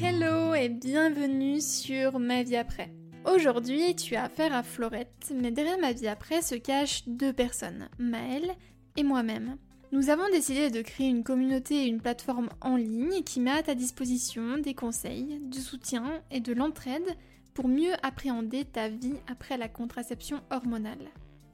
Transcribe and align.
Hello 0.00 0.54
et 0.54 0.68
bienvenue 0.68 1.60
sur 1.60 2.20
Ma 2.20 2.44
vie 2.44 2.54
après. 2.54 2.92
Aujourd'hui, 3.24 3.96
tu 3.96 4.14
as 4.14 4.24
affaire 4.24 4.54
à 4.54 4.62
Florette, 4.62 5.32
mais 5.34 5.50
derrière 5.50 5.78
ma 5.78 5.90
vie 5.90 6.06
après 6.06 6.40
se 6.40 6.54
cachent 6.54 7.08
deux 7.08 7.32
personnes, 7.32 7.88
Maëlle 7.98 8.54
et 8.96 9.02
moi-même. 9.02 9.56
Nous 9.90 10.08
avons 10.08 10.28
décidé 10.30 10.70
de 10.70 10.82
créer 10.82 11.08
une 11.08 11.24
communauté 11.24 11.82
et 11.82 11.88
une 11.88 12.00
plateforme 12.00 12.48
en 12.60 12.76
ligne 12.76 13.24
qui 13.24 13.40
met 13.40 13.50
à 13.50 13.64
ta 13.64 13.74
disposition 13.74 14.58
des 14.58 14.74
conseils, 14.74 15.40
du 15.42 15.58
soutien 15.58 16.22
et 16.30 16.38
de 16.38 16.52
l'entraide 16.52 17.16
pour 17.52 17.66
mieux 17.66 17.94
appréhender 18.04 18.64
ta 18.64 18.88
vie 18.88 19.16
après 19.26 19.56
la 19.56 19.68
contraception 19.68 20.40
hormonale. 20.52 21.08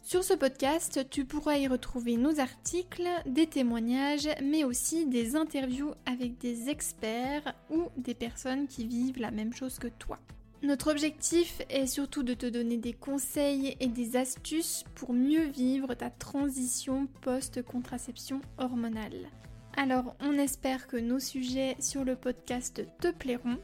Sur 0.04 0.22
ce 0.22 0.34
podcast, 0.34 1.06
tu 1.08 1.24
pourras 1.24 1.56
y 1.56 1.66
retrouver 1.66 2.18
nos 2.18 2.38
articles, 2.38 3.08
des 3.24 3.46
témoignages, 3.46 4.28
mais 4.42 4.62
aussi 4.62 5.06
des 5.06 5.34
interviews 5.34 5.94
avec 6.04 6.36
des 6.36 6.68
experts 6.68 7.54
ou 7.70 7.88
des 7.96 8.12
personnes 8.12 8.68
qui 8.68 8.86
vivent 8.86 9.18
la 9.18 9.30
même 9.30 9.54
chose 9.54 9.78
que 9.78 9.88
toi. 9.88 10.18
Notre 10.62 10.90
objectif 10.90 11.62
est 11.70 11.86
surtout 11.86 12.22
de 12.22 12.34
te 12.34 12.44
donner 12.44 12.76
des 12.76 12.92
conseils 12.92 13.78
et 13.80 13.86
des 13.86 14.16
astuces 14.16 14.84
pour 14.94 15.14
mieux 15.14 15.46
vivre 15.46 15.94
ta 15.94 16.10
transition 16.10 17.08
post-contraception 17.22 18.42
hormonale. 18.58 19.30
Alors, 19.74 20.16
on 20.20 20.34
espère 20.34 20.86
que 20.86 20.98
nos 20.98 21.18
sujets 21.18 21.76
sur 21.80 22.04
le 22.04 22.14
podcast 22.14 22.86
te 23.00 23.08
plairont. 23.08 23.56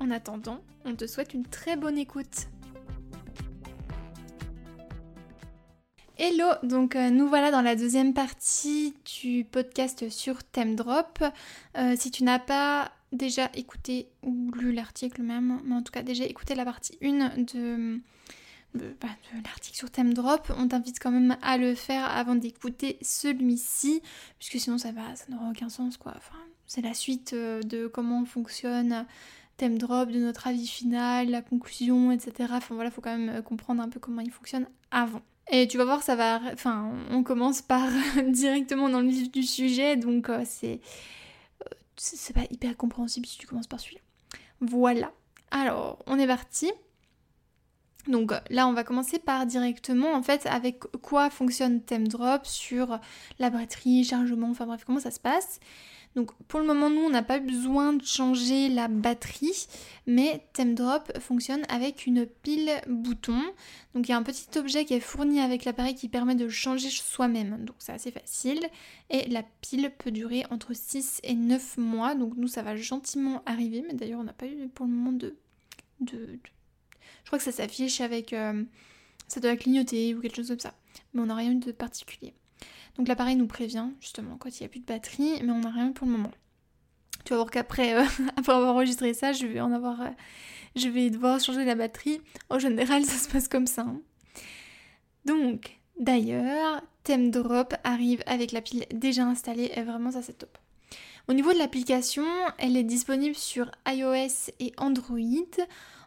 En 0.00 0.10
attendant, 0.10 0.60
on 0.84 0.96
te 0.96 1.06
souhaite 1.06 1.34
une 1.34 1.46
très 1.46 1.76
bonne 1.76 1.98
écoute. 1.98 2.48
Hello, 6.16 6.46
donc 6.62 6.94
euh, 6.94 7.10
nous 7.10 7.26
voilà 7.26 7.50
dans 7.50 7.60
la 7.60 7.74
deuxième 7.74 8.14
partie 8.14 8.94
du 9.20 9.44
podcast 9.44 10.08
sur 10.10 10.44
Thème 10.44 10.76
Drop. 10.76 11.24
Euh, 11.76 11.96
si 11.98 12.12
tu 12.12 12.22
n'as 12.22 12.38
pas 12.38 12.92
déjà 13.10 13.50
écouté 13.54 14.06
ou 14.22 14.52
lu 14.52 14.72
l'article 14.72 15.22
même, 15.22 15.60
mais 15.64 15.74
en 15.74 15.82
tout 15.82 15.90
cas 15.90 16.04
déjà 16.04 16.24
écouté 16.24 16.54
la 16.54 16.64
partie 16.64 16.96
1 17.02 17.30
de, 17.38 18.00
bah, 18.74 19.08
de, 19.34 19.42
l'article 19.44 19.76
sur 19.76 19.90
Thème 19.90 20.14
Drop, 20.14 20.52
on 20.56 20.68
t'invite 20.68 21.00
quand 21.00 21.10
même 21.10 21.36
à 21.42 21.58
le 21.58 21.74
faire 21.74 22.08
avant 22.08 22.36
d'écouter 22.36 22.96
celui-ci, 23.02 24.00
puisque 24.38 24.60
sinon 24.62 24.78
ça 24.78 24.92
va, 24.92 25.16
ça 25.16 25.24
n'aura 25.30 25.50
aucun 25.50 25.68
sens 25.68 25.96
quoi. 25.96 26.12
Enfin, 26.16 26.38
c'est 26.68 26.82
la 26.82 26.94
suite 26.94 27.32
euh, 27.32 27.60
de 27.62 27.88
comment 27.88 28.24
fonctionne 28.24 29.04
Thème 29.56 29.78
Drop, 29.78 30.12
de 30.12 30.20
notre 30.20 30.46
avis 30.46 30.68
final, 30.68 31.28
la 31.28 31.42
conclusion, 31.42 32.12
etc. 32.12 32.52
Enfin 32.52 32.76
voilà, 32.76 32.92
faut 32.92 33.00
quand 33.00 33.18
même 33.18 33.42
comprendre 33.42 33.82
un 33.82 33.88
peu 33.88 33.98
comment 33.98 34.20
il 34.20 34.30
fonctionne 34.30 34.68
avant. 34.92 35.22
Et 35.50 35.68
tu 35.68 35.76
vas 35.78 35.84
voir, 35.84 36.02
ça 36.02 36.16
va. 36.16 36.40
Enfin, 36.52 36.90
on 37.10 37.22
commence 37.22 37.62
par 37.62 37.88
directement 38.28 38.88
dans 38.88 39.00
le 39.00 39.08
vif 39.08 39.30
du 39.30 39.42
sujet, 39.42 39.96
donc 39.96 40.28
euh, 40.28 40.42
c'est. 40.44 40.80
Euh, 41.62 41.68
c'est 41.96 42.34
pas 42.34 42.44
hyper 42.50 42.76
compréhensible 42.76 43.26
si 43.26 43.38
tu 43.38 43.46
commences 43.46 43.66
par 43.66 43.80
celui-là. 43.80 44.00
Voilà. 44.60 45.12
Alors, 45.50 46.02
on 46.06 46.18
est 46.18 46.26
parti. 46.26 46.72
Donc 48.08 48.32
là, 48.50 48.66
on 48.66 48.72
va 48.72 48.84
commencer 48.84 49.18
par 49.18 49.46
directement, 49.46 50.12
en 50.12 50.22
fait, 50.22 50.46
avec 50.46 50.80
quoi 51.00 51.30
fonctionne 51.30 51.80
Drop 51.86 52.44
sur 52.44 52.98
la 53.38 53.50
batterie, 53.50 54.04
chargement, 54.04 54.50
enfin 54.50 54.66
bref, 54.66 54.84
comment 54.84 55.00
ça 55.00 55.10
se 55.10 55.20
passe. 55.20 55.60
Donc 56.16 56.32
pour 56.44 56.60
le 56.60 56.66
moment, 56.66 56.90
nous, 56.90 57.00
on 57.00 57.10
n'a 57.10 57.22
pas 57.22 57.40
besoin 57.40 57.92
de 57.92 58.04
changer 58.04 58.68
la 58.68 58.86
batterie, 58.86 59.66
mais 60.06 60.46
Drop 60.58 61.10
fonctionne 61.18 61.62
avec 61.68 62.06
une 62.06 62.26
pile 62.26 62.70
bouton. 62.86 63.40
Donc 63.94 64.06
il 64.06 64.10
y 64.10 64.14
a 64.14 64.16
un 64.16 64.22
petit 64.22 64.56
objet 64.56 64.84
qui 64.84 64.94
est 64.94 65.00
fourni 65.00 65.40
avec 65.40 65.64
l'appareil 65.64 65.94
qui 65.96 66.08
permet 66.08 66.36
de 66.36 66.48
changer 66.48 66.88
soi-même. 66.88 67.64
Donc 67.64 67.76
c'est 67.78 67.92
assez 67.92 68.12
facile. 68.12 68.60
Et 69.10 69.28
la 69.28 69.42
pile 69.60 69.90
peut 69.98 70.12
durer 70.12 70.44
entre 70.50 70.72
6 70.72 71.20
et 71.24 71.34
9 71.34 71.78
mois. 71.78 72.14
Donc 72.14 72.36
nous, 72.36 72.48
ça 72.48 72.62
va 72.62 72.76
gentiment 72.76 73.42
arriver. 73.44 73.84
Mais 73.86 73.94
d'ailleurs, 73.94 74.20
on 74.20 74.24
n'a 74.24 74.32
pas 74.32 74.46
eu 74.46 74.68
pour 74.68 74.86
le 74.86 74.92
moment 74.92 75.12
de... 75.12 75.36
de, 76.00 76.38
Je 77.22 77.26
crois 77.26 77.38
que 77.38 77.44
ça 77.44 77.52
s'affiche 77.52 78.00
avec... 78.00 78.32
Euh, 78.32 78.62
ça 79.26 79.40
doit 79.40 79.56
clignoter 79.56 80.14
ou 80.14 80.20
quelque 80.20 80.36
chose 80.36 80.48
comme 80.48 80.60
ça. 80.60 80.74
Mais 81.12 81.22
on 81.22 81.26
n'a 81.26 81.34
rien 81.34 81.52
eu 81.52 81.56
de 81.56 81.72
particulier. 81.72 82.34
Donc 82.96 83.08
l'appareil 83.08 83.36
nous 83.36 83.46
prévient 83.46 83.88
justement 84.00 84.36
quand 84.36 84.48
il 84.48 84.62
n'y 84.62 84.66
a 84.66 84.68
plus 84.68 84.80
de 84.80 84.86
batterie, 84.86 85.42
mais 85.42 85.50
on 85.50 85.60
n'a 85.60 85.70
rien 85.70 85.92
pour 85.92 86.06
le 86.06 86.12
moment. 86.12 86.30
Tu 87.24 87.30
vas 87.30 87.36
voir 87.36 87.50
qu'après 87.50 87.94
euh, 87.94 88.04
avoir 88.36 88.74
enregistré 88.74 89.14
ça, 89.14 89.32
je 89.32 89.46
vais 89.46 89.58
avoir, 89.58 90.00
euh, 90.02 91.10
devoir 91.10 91.40
changer 91.40 91.64
la 91.64 91.74
batterie. 91.74 92.20
En 92.50 92.58
général, 92.58 93.04
ça 93.04 93.16
se 93.16 93.28
passe 93.28 93.48
comme 93.48 93.66
ça. 93.66 93.82
Hein. 93.82 94.00
Donc, 95.24 95.78
d'ailleurs, 95.98 96.82
Theme 97.02 97.30
Drop 97.30 97.74
arrive 97.82 98.22
avec 98.26 98.52
la 98.52 98.60
pile 98.60 98.84
déjà 98.92 99.24
installée 99.24 99.70
et 99.74 99.82
vraiment 99.82 100.10
ça 100.10 100.22
c'est 100.22 100.38
top. 100.38 100.58
Au 101.26 101.32
niveau 101.32 101.52
de 101.54 101.58
l'application, 101.58 102.26
elle 102.58 102.76
est 102.76 102.84
disponible 102.84 103.34
sur 103.34 103.70
iOS 103.88 104.52
et 104.60 104.74
Android. 104.76 105.18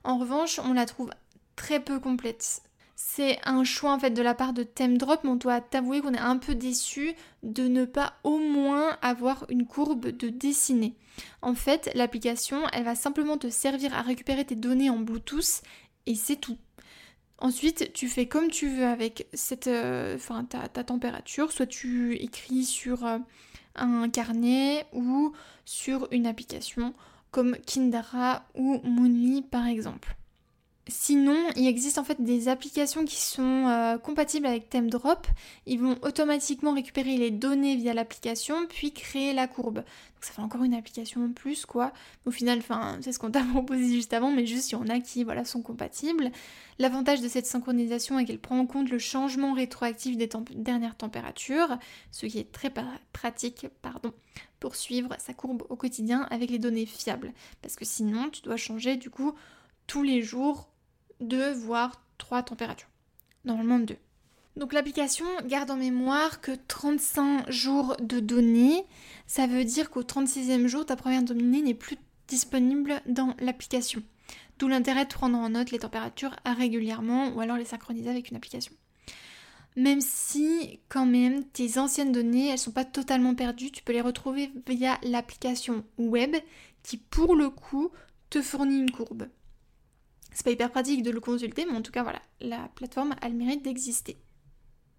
En 0.04 0.20
revanche, 0.20 0.60
on 0.60 0.74
la 0.74 0.86
trouve 0.86 1.10
très 1.56 1.80
peu 1.80 2.00
complète. 2.00 2.62
C'est 3.00 3.38
un 3.46 3.64
choix 3.64 3.94
en 3.94 4.00
fait 4.00 4.10
de 4.10 4.24
la 4.24 4.34
part 4.34 4.54
de 4.54 4.64
Theme 4.64 4.98
Drop, 4.98 5.20
mais 5.24 5.30
on 5.30 5.36
doit 5.36 5.62
t'avouer 5.62 6.02
qu'on 6.02 6.16
est 6.16 6.18
un 6.18 6.38
peu 6.38 6.56
déçu 6.56 7.14
de 7.44 7.68
ne 7.68 7.86
pas 7.86 8.16
au 8.24 8.40
moins 8.40 8.98
avoir 9.04 9.46
une 9.50 9.68
courbe 9.68 10.08
de 10.08 10.30
dessinée. 10.30 10.96
En 11.44 11.54
fait, 11.54 11.92
l'application, 11.94 12.64
elle 12.74 12.86
va 12.86 12.96
simplement 12.96 13.38
te 13.38 13.52
servir 13.52 13.94
à 13.94 14.02
récupérer 14.02 14.46
tes 14.46 14.56
données 14.56 14.90
en 14.90 14.98
Bluetooth 14.98 15.62
et 16.08 16.16
c'est 16.16 16.38
tout. 16.38 16.58
Ensuite, 17.38 17.94
tu 17.94 18.08
fais 18.08 18.26
comme 18.26 18.50
tu 18.50 18.68
veux 18.68 18.88
avec 18.88 19.28
cette, 19.32 19.68
euh, 19.68 20.18
ta, 20.50 20.68
ta, 20.68 20.84
température. 20.84 21.52
Soit 21.52 21.68
tu 21.68 22.16
écris 22.16 22.64
sur 22.64 23.06
euh, 23.06 23.20
un 23.76 24.10
carnet 24.10 24.88
ou 24.92 25.34
sur 25.66 26.08
une 26.10 26.26
application 26.26 26.96
comme 27.30 27.58
Kindara 27.58 28.48
ou 28.56 28.80
Moonly 28.84 29.44
par 29.44 29.68
exemple. 29.68 30.17
Sinon, 30.90 31.36
il 31.58 31.68
existe 31.68 31.98
en 31.98 32.06
fait 32.06 32.22
des 32.24 32.48
applications 32.48 33.04
qui 33.04 33.18
sont 33.18 33.68
euh, 33.68 33.98
compatibles 33.98 34.46
avec 34.46 34.70
Drop. 34.88 35.28
Ils 35.66 35.80
vont 35.80 35.98
automatiquement 36.02 36.74
récupérer 36.74 37.18
les 37.18 37.30
données 37.30 37.76
via 37.76 37.94
l'application, 37.94 38.66
puis 38.68 38.94
créer 38.94 39.34
la 39.34 39.48
courbe. 39.48 39.76
Donc 39.76 40.24
ça 40.24 40.32
fait 40.32 40.42
encore 40.42 40.64
une 40.64 40.74
application 40.74 41.26
en 41.26 41.34
plus, 41.34 41.66
quoi. 41.66 41.92
Au 42.26 42.32
final, 42.32 42.60
enfin, 42.60 42.98
c'est 43.02 43.12
ce 43.12 43.20
qu'on 43.20 43.32
t'a 43.32 43.44
proposé 43.54 43.90
juste 43.96 44.14
avant, 44.14 44.32
mais 44.32 44.46
juste 44.46 44.72
il 44.72 44.76
y 44.76 44.78
en 44.78 44.88
a 44.88 45.02
qui, 45.02 45.26
voilà, 45.26 45.44
sont 45.44 45.62
compatibles. 45.62 46.32
L'avantage 46.80 47.22
de 47.22 47.28
cette 47.28 47.46
synchronisation 47.46 48.18
est 48.18 48.26
qu'elle 48.26 48.40
prend 48.40 48.58
en 48.58 48.66
compte 48.66 48.90
le 48.90 49.00
changement 49.00 49.54
rétroactif 49.54 50.16
des 50.16 50.30
dernières 50.56 50.96
températures, 50.96 51.78
ce 52.12 52.28
qui 52.28 52.40
est 52.40 52.52
très 52.52 52.72
pratique, 53.12 53.68
pardon, 53.82 54.14
pour 54.62 54.76
suivre 54.78 55.10
sa 55.20 55.34
courbe 55.34 55.64
au 55.70 55.76
quotidien 55.76 56.28
avec 56.32 56.50
les 56.50 56.60
données 56.60 56.86
fiables. 56.86 57.34
Parce 57.62 57.76
que 57.76 57.84
sinon, 57.84 58.30
tu 58.30 58.42
dois 58.42 58.58
changer 58.58 58.96
du 58.96 59.10
coup 59.10 59.34
tous 59.86 60.04
les 60.04 60.22
jours 60.22 60.70
2 61.22 61.54
voire 61.54 62.02
3 62.18 62.44
températures. 62.44 62.90
Normalement 63.46 63.80
2. 63.80 63.96
Donc 64.58 64.74
l'application 64.74 65.26
garde 65.46 65.70
en 65.70 65.78
mémoire 65.78 66.42
que 66.42 66.52
35 66.68 67.50
jours 67.52 67.96
de 68.00 68.20
données. 68.20 68.84
Ça 69.28 69.46
veut 69.46 69.64
dire 69.64 69.92
qu'au 69.92 70.02
36e 70.02 70.66
jour, 70.66 70.86
ta 70.86 70.96
première 70.96 71.24
donnée 71.24 71.62
n'est 71.62 71.76
plus 71.76 71.98
disponible 72.28 73.02
dans 73.06 73.36
l'application. 73.40 74.02
D'où 74.58 74.68
l'intérêt 74.68 75.06
de 75.06 75.14
prendre 75.14 75.38
en 75.38 75.50
note 75.50 75.70
les 75.70 75.80
températures 75.80 76.36
régulièrement 76.44 77.30
ou 77.30 77.40
alors 77.40 77.58
les 77.58 77.66
synchroniser 77.66 78.10
avec 78.10 78.32
une 78.32 78.38
application. 78.38 78.74
Même 79.76 80.02
si 80.02 80.80
quand 80.90 81.06
même 81.06 81.44
tes 81.44 81.78
anciennes 81.78 82.12
données, 82.12 82.50
elles 82.50 82.58
sont 82.58 82.72
pas 82.72 82.84
totalement 82.84 83.36
perdues, 83.36 83.70
tu 83.70 83.84
peux 83.84 83.94
les 83.94 84.02
retrouver 84.02 84.52
via 84.68 84.98
l'application 85.04 85.86
web 86.00 86.36
qui 86.82 86.98
pour 86.98 87.36
le 87.36 87.52
coup 87.52 87.92
te 88.32 88.42
fournit 88.42 88.80
une 88.80 88.90
courbe. 88.90 89.28
C'est 90.34 90.44
pas 90.44 90.52
hyper 90.52 90.72
pratique 90.72 91.04
de 91.04 91.12
le 91.12 91.20
consulter, 91.20 91.66
mais 91.66 91.78
en 91.78 91.82
tout 91.82 91.92
cas 91.92 92.04
voilà, 92.04 92.22
la 92.40 92.70
plateforme 92.76 93.16
a 93.22 93.30
le 93.30 93.36
mérite 93.36 93.64
d'exister. 93.64 94.18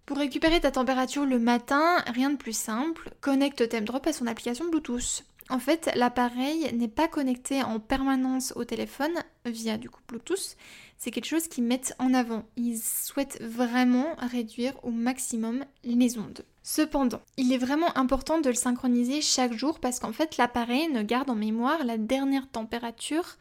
Pour 0.05 0.17
récupérer 0.17 0.59
ta 0.59 0.71
température 0.71 1.25
le 1.25 1.37
matin, 1.37 1.97
rien 2.07 2.31
de 2.31 2.35
plus 2.35 2.57
simple, 2.57 3.11
connecte 3.21 3.63
Drop 3.83 4.07
à 4.07 4.13
son 4.13 4.25
application 4.25 4.67
Bluetooth. 4.69 5.23
En 5.51 5.59
fait, 5.59 5.89
l'appareil 5.95 6.71
n'est 6.73 6.87
pas 6.87 7.07
connecté 7.07 7.63
en 7.63 7.79
permanence 7.79 8.53
au 8.55 8.65
téléphone 8.65 9.13
via 9.45 9.77
du 9.77 9.89
coup 9.89 10.01
Bluetooth. 10.07 10.57
C'est 10.97 11.11
quelque 11.11 11.27
chose 11.27 11.47
qu'ils 11.47 11.63
mettent 11.63 11.95
en 11.97 12.13
avant. 12.13 12.43
Ils 12.55 12.79
souhaitent 12.79 13.41
vraiment 13.41 14.15
réduire 14.17 14.73
au 14.83 14.91
maximum 14.91 15.63
les 15.83 16.17
ondes. 16.17 16.43
Cependant, 16.61 17.21
il 17.37 17.51
est 17.51 17.57
vraiment 17.57 17.97
important 17.97 18.41
de 18.41 18.49
le 18.49 18.55
synchroniser 18.55 19.21
chaque 19.21 19.53
jour 19.53 19.79
parce 19.79 19.99
qu'en 19.99 20.11
fait, 20.11 20.37
l'appareil 20.37 20.87
ne 20.89 21.01
garde 21.01 21.29
en 21.29 21.35
mémoire 21.35 21.83
la 21.83 21.97
dernière 21.97 22.47
température 22.47 23.37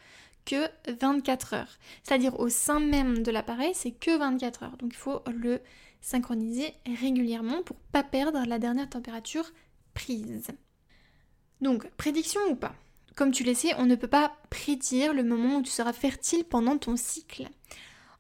que 0.49 0.69
24 1.01 1.55
heures. 1.55 1.79
C'est-à-dire 2.03 2.41
au 2.41 2.49
sein 2.49 2.81
même 2.81 3.23
de 3.23 3.31
l'appareil, 3.31 3.73
c'est 3.75 3.91
que 3.91 4.17
24 4.17 4.63
heures. 4.63 4.77
Donc 4.79 4.93
il 4.95 4.97
faut 4.97 5.23
le 5.27 5.61
synchroniser 6.01 6.73
régulièrement 6.87 7.63
pour 7.63 7.77
pas 7.93 8.03
perdre 8.03 8.43
la 8.47 8.59
dernière 8.59 8.89
température 8.89 9.53
prise. 9.93 10.49
Donc, 11.61 11.91
prédiction 11.97 12.41
ou 12.49 12.55
pas? 12.55 12.75
Comme 13.15 13.33
tu 13.33 13.45
le 13.45 13.53
sais, 13.53 13.75
on 13.79 13.87
ne 13.87 13.97
peut 13.97 14.09
pas 14.09 14.37
prédire 14.49 15.13
le 15.13 15.25
moment 15.25 15.57
où 15.57 15.63
tu 15.63 15.71
seras 15.71 15.93
fertile 15.93 16.45
pendant 16.45 16.79
ton 16.79 16.97
cycle. 16.97 17.49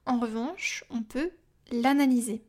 En 0.06 0.19
revanche, 0.19 0.84
on 0.90 1.02
peut 1.02 1.30
l'analyser. 1.70 2.42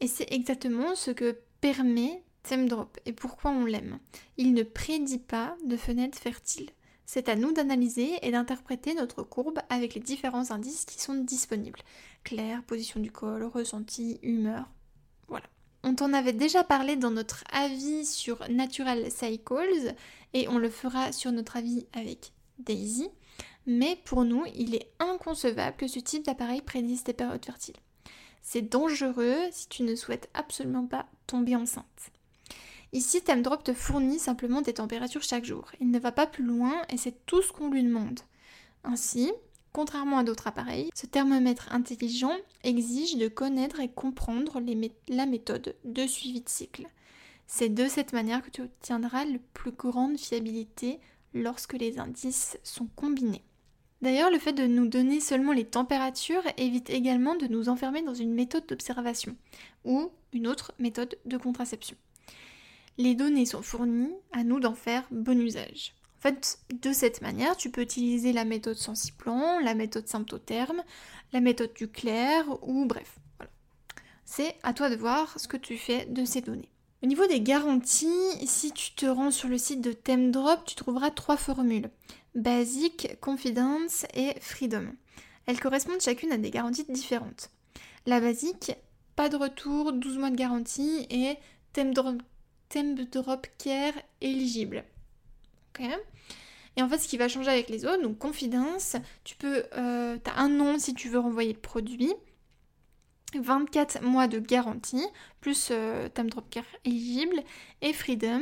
Et 0.00 0.06
c'est 0.06 0.32
exactement 0.32 0.94
ce 0.94 1.10
que 1.10 1.36
permet 1.60 2.22
Drop 2.56 2.98
et 3.04 3.12
pourquoi 3.12 3.50
on 3.50 3.66
l'aime? 3.66 3.98
Il 4.38 4.54
ne 4.54 4.62
prédit 4.62 5.18
pas 5.18 5.54
de 5.66 5.76
fenêtre 5.76 6.16
fertile. 6.16 6.70
C'est 7.10 7.30
à 7.30 7.36
nous 7.36 7.52
d'analyser 7.52 8.18
et 8.20 8.30
d'interpréter 8.30 8.92
notre 8.92 9.22
courbe 9.22 9.60
avec 9.70 9.94
les 9.94 10.00
différents 10.02 10.50
indices 10.50 10.84
qui 10.84 11.00
sont 11.00 11.14
disponibles. 11.14 11.80
Clair, 12.22 12.62
position 12.64 13.00
du 13.00 13.10
col, 13.10 13.44
ressenti, 13.44 14.18
humeur. 14.22 14.68
Voilà. 15.26 15.46
On 15.82 15.94
t'en 15.94 16.12
avait 16.12 16.34
déjà 16.34 16.64
parlé 16.64 16.96
dans 16.96 17.10
notre 17.10 17.44
avis 17.50 18.04
sur 18.04 18.46
Natural 18.50 19.10
Cycles 19.10 19.94
et 20.34 20.48
on 20.48 20.58
le 20.58 20.68
fera 20.68 21.10
sur 21.12 21.32
notre 21.32 21.56
avis 21.56 21.86
avec 21.94 22.34
Daisy. 22.58 23.08
Mais 23.64 23.96
pour 24.04 24.26
nous, 24.26 24.44
il 24.54 24.74
est 24.74 24.92
inconcevable 24.98 25.78
que 25.78 25.88
ce 25.88 26.00
type 26.00 26.26
d'appareil 26.26 26.60
prédise 26.60 27.04
tes 27.04 27.14
périodes 27.14 27.42
fertiles. 27.42 27.76
C'est 28.42 28.68
dangereux 28.68 29.38
si 29.50 29.66
tu 29.70 29.82
ne 29.82 29.94
souhaites 29.94 30.28
absolument 30.34 30.86
pas 30.86 31.06
tomber 31.26 31.56
enceinte. 31.56 32.12
Ici, 32.92 33.20
Temdrop 33.20 33.62
te 33.62 33.74
fournit 33.74 34.18
simplement 34.18 34.62
des 34.62 34.74
températures 34.74 35.22
chaque 35.22 35.44
jour. 35.44 35.70
Il 35.80 35.90
ne 35.90 35.98
va 35.98 36.10
pas 36.10 36.26
plus 36.26 36.44
loin 36.44 36.82
et 36.88 36.96
c'est 36.96 37.26
tout 37.26 37.42
ce 37.42 37.52
qu'on 37.52 37.70
lui 37.70 37.82
demande. 37.82 38.20
Ainsi, 38.82 39.30
contrairement 39.72 40.18
à 40.18 40.24
d'autres 40.24 40.46
appareils, 40.46 40.88
ce 40.94 41.06
thermomètre 41.06 41.68
intelligent 41.72 42.34
exige 42.64 43.16
de 43.16 43.28
connaître 43.28 43.80
et 43.80 43.90
comprendre 43.90 44.62
la 45.08 45.26
méthode 45.26 45.76
de 45.84 46.06
suivi 46.06 46.40
de 46.40 46.48
cycle. 46.48 46.86
C'est 47.46 47.68
de 47.68 47.86
cette 47.88 48.12
manière 48.12 48.42
que 48.42 48.50
tu 48.50 48.62
obtiendras 48.62 49.26
la 49.26 49.38
plus 49.52 49.72
grande 49.72 50.18
fiabilité 50.18 50.98
lorsque 51.34 51.74
les 51.74 51.98
indices 51.98 52.58
sont 52.62 52.88
combinés. 52.96 53.44
D'ailleurs, 54.00 54.30
le 54.30 54.38
fait 54.38 54.52
de 54.52 54.66
nous 54.66 54.86
donner 54.86 55.20
seulement 55.20 55.52
les 55.52 55.64
températures 55.64 56.44
évite 56.56 56.88
également 56.88 57.34
de 57.34 57.48
nous 57.48 57.68
enfermer 57.68 58.02
dans 58.02 58.14
une 58.14 58.32
méthode 58.32 58.66
d'observation 58.66 59.36
ou 59.84 60.10
une 60.32 60.46
autre 60.46 60.72
méthode 60.78 61.18
de 61.24 61.36
contraception. 61.36 61.96
Les 62.98 63.14
données 63.14 63.46
sont 63.46 63.62
fournies, 63.62 64.12
à 64.32 64.42
nous 64.42 64.58
d'en 64.58 64.74
faire 64.74 65.04
bon 65.12 65.40
usage. 65.40 65.94
En 66.18 66.20
fait, 66.20 66.58
de 66.82 66.92
cette 66.92 67.22
manière, 67.22 67.56
tu 67.56 67.70
peux 67.70 67.82
utiliser 67.82 68.32
la 68.32 68.44
méthode 68.44 68.76
sensiplan, 68.76 69.60
la 69.60 69.74
méthode 69.74 70.08
symptotherme, 70.08 70.82
la 71.32 71.40
méthode 71.40 71.72
du 71.74 71.86
clair 71.86 72.44
ou 72.60 72.86
bref. 72.86 73.20
C'est 74.24 74.56
à 74.64 74.74
toi 74.74 74.90
de 74.90 74.96
voir 74.96 75.38
ce 75.38 75.46
que 75.46 75.56
tu 75.56 75.78
fais 75.78 76.06
de 76.06 76.24
ces 76.24 76.40
données. 76.40 76.72
Au 77.04 77.06
niveau 77.06 77.24
des 77.28 77.40
garanties, 77.40 78.08
si 78.44 78.72
tu 78.72 78.92
te 78.96 79.06
rends 79.06 79.30
sur 79.30 79.48
le 79.48 79.58
site 79.58 79.80
de 79.80 79.92
TemDrop, 79.92 80.64
tu 80.66 80.74
trouveras 80.74 81.12
trois 81.12 81.36
formules. 81.36 81.90
Basic, 82.34 83.16
Confidence 83.20 84.06
et 84.14 84.34
Freedom. 84.40 84.88
Elles 85.46 85.60
correspondent 85.60 86.00
chacune 86.00 86.32
à 86.32 86.36
des 86.36 86.50
garanties 86.50 86.84
différentes. 86.88 87.50
La 88.06 88.20
basique, 88.20 88.72
pas 89.14 89.28
de 89.28 89.36
retour, 89.36 89.92
12 89.92 90.18
mois 90.18 90.30
de 90.30 90.36
garantie 90.36 91.06
et 91.10 91.36
TemDrop, 92.68 93.10
Drop 93.10 93.46
Care 93.58 93.94
éligible. 94.20 94.84
Et 96.76 96.82
en 96.82 96.88
fait, 96.88 96.98
ce 96.98 97.08
qui 97.08 97.16
va 97.16 97.28
changer 97.28 97.50
avec 97.50 97.68
les 97.68 97.84
autres, 97.84 98.02
donc 98.02 98.18
Confidence, 98.18 98.96
tu 99.24 99.36
peux, 99.36 99.64
euh, 99.76 100.18
as 100.24 100.40
un 100.40 100.60
an 100.60 100.78
si 100.78 100.94
tu 100.94 101.08
veux 101.08 101.18
renvoyer 101.18 101.52
le 101.52 101.58
produit. 101.58 102.12
24 103.34 104.02
mois 104.02 104.26
de 104.26 104.38
garantie, 104.38 105.04
plus 105.40 105.68
euh, 105.70 106.08
Drop 106.08 106.48
Care 106.48 106.64
éligible, 106.84 107.42
et 107.82 107.92
Freedom, 107.92 108.40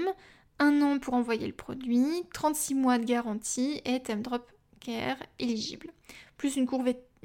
un 0.59 0.81
an 0.83 0.99
pour 0.99 1.15
envoyer 1.15 1.47
le 1.47 1.53
produit, 1.53 2.07
36 2.33 2.75
mois 2.75 2.99
de 2.99 3.05
garantie 3.05 3.81
et 3.85 4.01
Thème 4.01 4.23
Drop 4.23 4.49
Care 4.81 5.19
éligible. 5.39 5.91
Plus 6.37 6.57
une, 6.57 6.67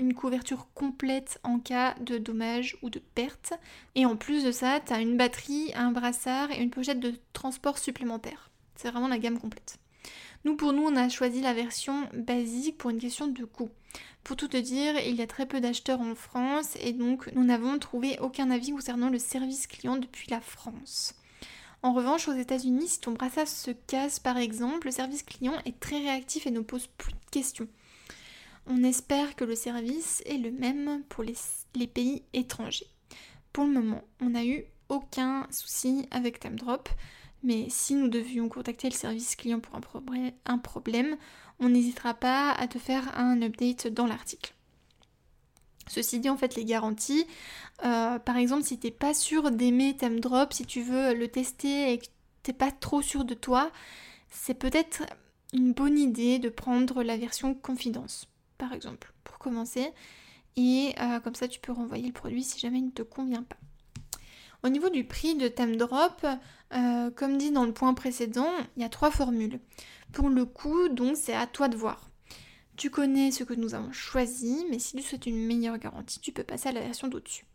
une, 0.01 0.13
couverture 0.13 0.67
complète 0.73 1.39
en 1.43 1.59
cas 1.59 1.95
de 2.01 2.17
dommage 2.17 2.77
ou 2.81 2.89
de 2.89 2.99
perte. 2.99 3.53
Et 3.95 4.05
en 4.05 4.15
plus 4.15 4.43
de 4.43 4.51
ça, 4.51 4.79
tu 4.79 4.93
as 4.93 4.99
une 4.99 5.17
batterie, 5.17 5.71
un 5.75 5.91
brassard 5.91 6.51
et 6.51 6.61
une 6.61 6.69
pochette 6.69 6.99
de 6.99 7.13
transport 7.33 7.77
supplémentaire. 7.77 8.49
C'est 8.75 8.89
vraiment 8.89 9.07
la 9.07 9.19
gamme 9.19 9.39
complète. 9.39 9.77
Nous, 10.43 10.55
pour 10.55 10.73
nous, 10.73 10.83
on 10.83 10.95
a 10.95 11.07
choisi 11.07 11.41
la 11.41 11.53
version 11.53 12.09
basique 12.13 12.77
pour 12.77 12.89
une 12.89 12.99
question 12.99 13.27
de 13.27 13.45
coût. 13.45 13.69
Pour 14.23 14.35
tout 14.35 14.47
te 14.47 14.57
dire, 14.57 14.99
il 15.05 15.15
y 15.15 15.21
a 15.21 15.27
très 15.27 15.45
peu 15.45 15.61
d'acheteurs 15.61 16.01
en 16.01 16.15
France 16.15 16.77
et 16.79 16.93
donc 16.93 17.31
nous 17.33 17.43
n'avons 17.43 17.77
trouvé 17.79 18.17
aucun 18.19 18.49
avis 18.51 18.71
concernant 18.71 19.09
le 19.09 19.19
service 19.19 19.67
client 19.67 19.97
depuis 19.97 20.29
la 20.29 20.41
France. 20.41 21.15
En 21.83 21.93
revanche, 21.93 22.27
aux 22.27 22.33
États-Unis, 22.33 22.87
si 22.87 22.99
ton 22.99 23.13
brassard 23.13 23.47
se 23.47 23.71
casse 23.71 24.19
par 24.19 24.37
exemple, 24.37 24.87
le 24.87 24.91
service 24.91 25.23
client 25.23 25.55
est 25.65 25.79
très 25.79 25.97
réactif 25.97 26.45
et 26.45 26.51
ne 26.51 26.59
pose 26.59 26.87
plus 26.97 27.13
de 27.13 27.29
questions. 27.31 27.67
On 28.67 28.83
espère 28.83 29.35
que 29.35 29.43
le 29.43 29.55
service 29.55 30.21
est 30.25 30.37
le 30.37 30.51
même 30.51 31.03
pour 31.09 31.23
les, 31.23 31.87
pays 31.87 32.23
étrangers. 32.33 32.87
Pour 33.53 33.65
le 33.65 33.71
moment, 33.71 34.03
on 34.21 34.29
n'a 34.29 34.45
eu 34.45 34.65
aucun 34.89 35.47
souci 35.51 36.05
avec 36.11 36.39
TimeDrop, 36.39 36.89
mais 37.43 37.67
si 37.69 37.95
nous 37.95 38.07
devions 38.07 38.49
contacter 38.49 38.89
le 38.89 38.95
service 38.95 39.35
client 39.35 39.59
pour 39.59 39.75
un 40.45 40.57
problème, 40.57 41.17
on 41.59 41.69
n'hésitera 41.69 42.13
pas 42.13 42.51
à 42.51 42.67
te 42.67 42.79
faire 42.79 43.17
un 43.17 43.41
update 43.41 43.87
dans 43.87 44.07
l'article. 44.07 44.53
Ceci 45.87 46.19
dit, 46.19 46.29
en 46.29 46.37
fait, 46.37 46.55
les 46.55 46.65
garanties, 46.65 47.25
euh, 47.83 48.17
par 48.19 48.37
exemple, 48.37 48.63
si 48.63 48.79
t'es 48.79 48.91
pas 48.91 49.13
sûr 49.13 49.51
d'aimer 49.51 49.93
Drop, 49.93 50.53
si 50.53 50.65
tu 50.65 50.81
veux 50.81 51.13
le 51.13 51.27
tester 51.27 51.91
et 51.91 51.97
que 51.97 52.05
t'es 52.43 52.53
pas 52.53 52.71
trop 52.71 53.01
sûr 53.01 53.25
de 53.25 53.33
toi, 53.33 53.71
c'est 54.29 54.53
peut-être 54.53 55.03
une 55.53 55.73
bonne 55.73 55.97
idée 55.97 56.39
de 56.39 56.49
prendre 56.49 57.03
la 57.03 57.17
version 57.17 57.53
confidence, 57.53 58.27
par 58.61 58.73
exemple, 58.73 59.11
pour 59.23 59.39
commencer. 59.39 59.91
Et 60.55 60.93
euh, 61.01 61.19
comme 61.19 61.33
ça, 61.33 61.47
tu 61.47 61.59
peux 61.59 61.71
renvoyer 61.71 62.05
le 62.05 62.13
produit 62.13 62.43
si 62.43 62.59
jamais 62.59 62.77
il 62.77 62.85
ne 62.85 62.91
te 62.91 63.01
convient 63.01 63.41
pas. 63.41 63.57
Au 64.63 64.69
niveau 64.69 64.89
du 64.89 65.03
prix 65.03 65.33
de 65.33 65.47
Temdrop, 65.47 66.23
euh, 66.73 67.09
comme 67.09 67.39
dit 67.39 67.49
dans 67.49 67.65
le 67.65 67.73
point 67.73 67.95
précédent, 67.95 68.51
il 68.77 68.83
y 68.83 68.85
a 68.85 68.89
trois 68.89 69.09
formules. 69.09 69.59
Pour 70.13 70.29
le 70.29 70.45
coût, 70.45 70.89
donc, 70.89 71.17
c'est 71.17 71.33
à 71.33 71.47
toi 71.47 71.69
de 71.69 71.75
voir. 71.75 72.11
Tu 72.77 72.91
connais 72.91 73.31
ce 73.31 73.43
que 73.43 73.55
nous 73.55 73.73
avons 73.73 73.91
choisi, 73.91 74.63
mais 74.69 74.77
si 74.77 74.95
tu 74.95 75.01
souhaites 75.01 75.25
une 75.25 75.43
meilleure 75.43 75.79
garantie, 75.79 76.19
tu 76.19 76.31
peux 76.31 76.43
passer 76.43 76.69
à 76.69 76.71
la 76.71 76.81
version 76.81 77.07
d'au-dessus. 77.07 77.45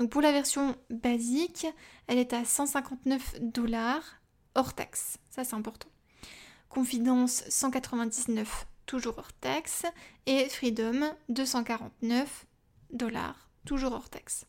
Donc 0.00 0.10
pour 0.10 0.22
la 0.22 0.32
version 0.32 0.74
basique, 0.90 1.66
elle 2.06 2.18
est 2.18 2.32
à 2.32 2.44
159 2.44 3.36
dollars 3.40 4.20
hors 4.54 4.74
taxe. 4.74 5.18
Ça 5.30 5.44
c'est 5.44 5.54
important. 5.54 5.88
Confidence 6.68 7.44
199 7.48 8.66
toujours 8.88 9.18
hors 9.18 9.32
taxe 9.34 9.86
et 10.26 10.48
Freedom 10.48 11.14
249 11.28 12.46
dollars 12.90 13.48
toujours 13.64 13.92
hors 13.92 14.08
taxe. 14.08 14.46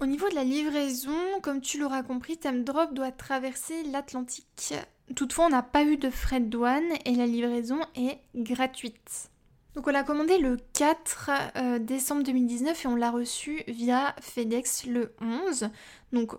Au 0.00 0.06
niveau 0.06 0.28
de 0.28 0.34
la 0.34 0.44
livraison, 0.44 1.16
comme 1.42 1.60
tu 1.60 1.78
l'auras 1.78 2.02
compris, 2.02 2.38
Drop 2.38 2.94
doit 2.94 3.12
traverser 3.12 3.82
l'Atlantique. 3.84 4.74
Toutefois, 5.14 5.46
on 5.46 5.50
n'a 5.50 5.62
pas 5.62 5.84
eu 5.84 5.96
de 5.96 6.08
frais 6.08 6.40
de 6.40 6.46
douane 6.46 6.92
et 7.04 7.14
la 7.14 7.26
livraison 7.26 7.80
est 7.94 8.20
gratuite. 8.34 9.30
Donc 9.74 9.88
on 9.88 9.90
l'a 9.90 10.04
commandé 10.04 10.38
le 10.38 10.56
4 10.74 11.30
euh, 11.56 11.78
décembre 11.80 12.22
2019 12.22 12.84
et 12.84 12.88
on 12.88 12.94
l'a 12.94 13.10
reçu 13.10 13.64
via 13.66 14.14
FedEx 14.20 14.86
le 14.86 15.14
11. 15.20 15.68
Donc 16.12 16.34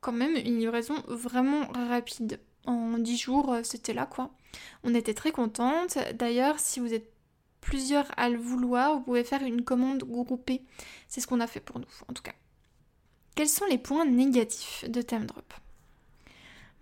quand 0.00 0.12
même 0.12 0.34
une 0.34 0.58
livraison 0.58 0.96
vraiment 1.06 1.68
rapide. 1.74 2.40
En 2.66 2.98
10 2.98 3.16
jours, 3.16 3.52
euh, 3.52 3.62
c'était 3.62 3.94
là 3.94 4.06
quoi. 4.06 4.30
On 4.84 4.94
était 4.94 5.14
très 5.14 5.32
contente. 5.32 5.98
D'ailleurs, 6.14 6.58
si 6.58 6.80
vous 6.80 6.94
êtes 6.94 7.10
plusieurs 7.60 8.06
à 8.16 8.28
le 8.28 8.38
vouloir, 8.38 8.94
vous 8.94 9.00
pouvez 9.02 9.24
faire 9.24 9.42
une 9.42 9.62
commande 9.62 10.04
groupée. 10.04 10.62
C'est 11.08 11.20
ce 11.20 11.26
qu'on 11.26 11.40
a 11.40 11.46
fait 11.46 11.60
pour 11.60 11.78
nous, 11.78 11.86
en 12.08 12.12
tout 12.12 12.22
cas. 12.22 12.34
Quels 13.34 13.48
sont 13.48 13.64
les 13.64 13.78
points 13.78 14.04
négatifs 14.04 14.84
de 14.88 15.00
Drop 15.00 15.54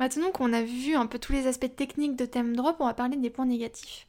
Maintenant 0.01 0.31
qu'on 0.33 0.53
a 0.53 0.63
vu 0.63 0.97
un 0.97 1.07
peu 1.07 1.19
tous 1.19 1.33
les 1.33 1.47
aspects 1.47 1.77
techniques 1.77 2.17
de 2.17 2.27
Drop, 2.55 2.77
on 2.81 2.87
va 2.87 2.95
parler 2.95 3.17
des 3.17 3.31
points 3.31 3.47
négatifs. 3.47 4.07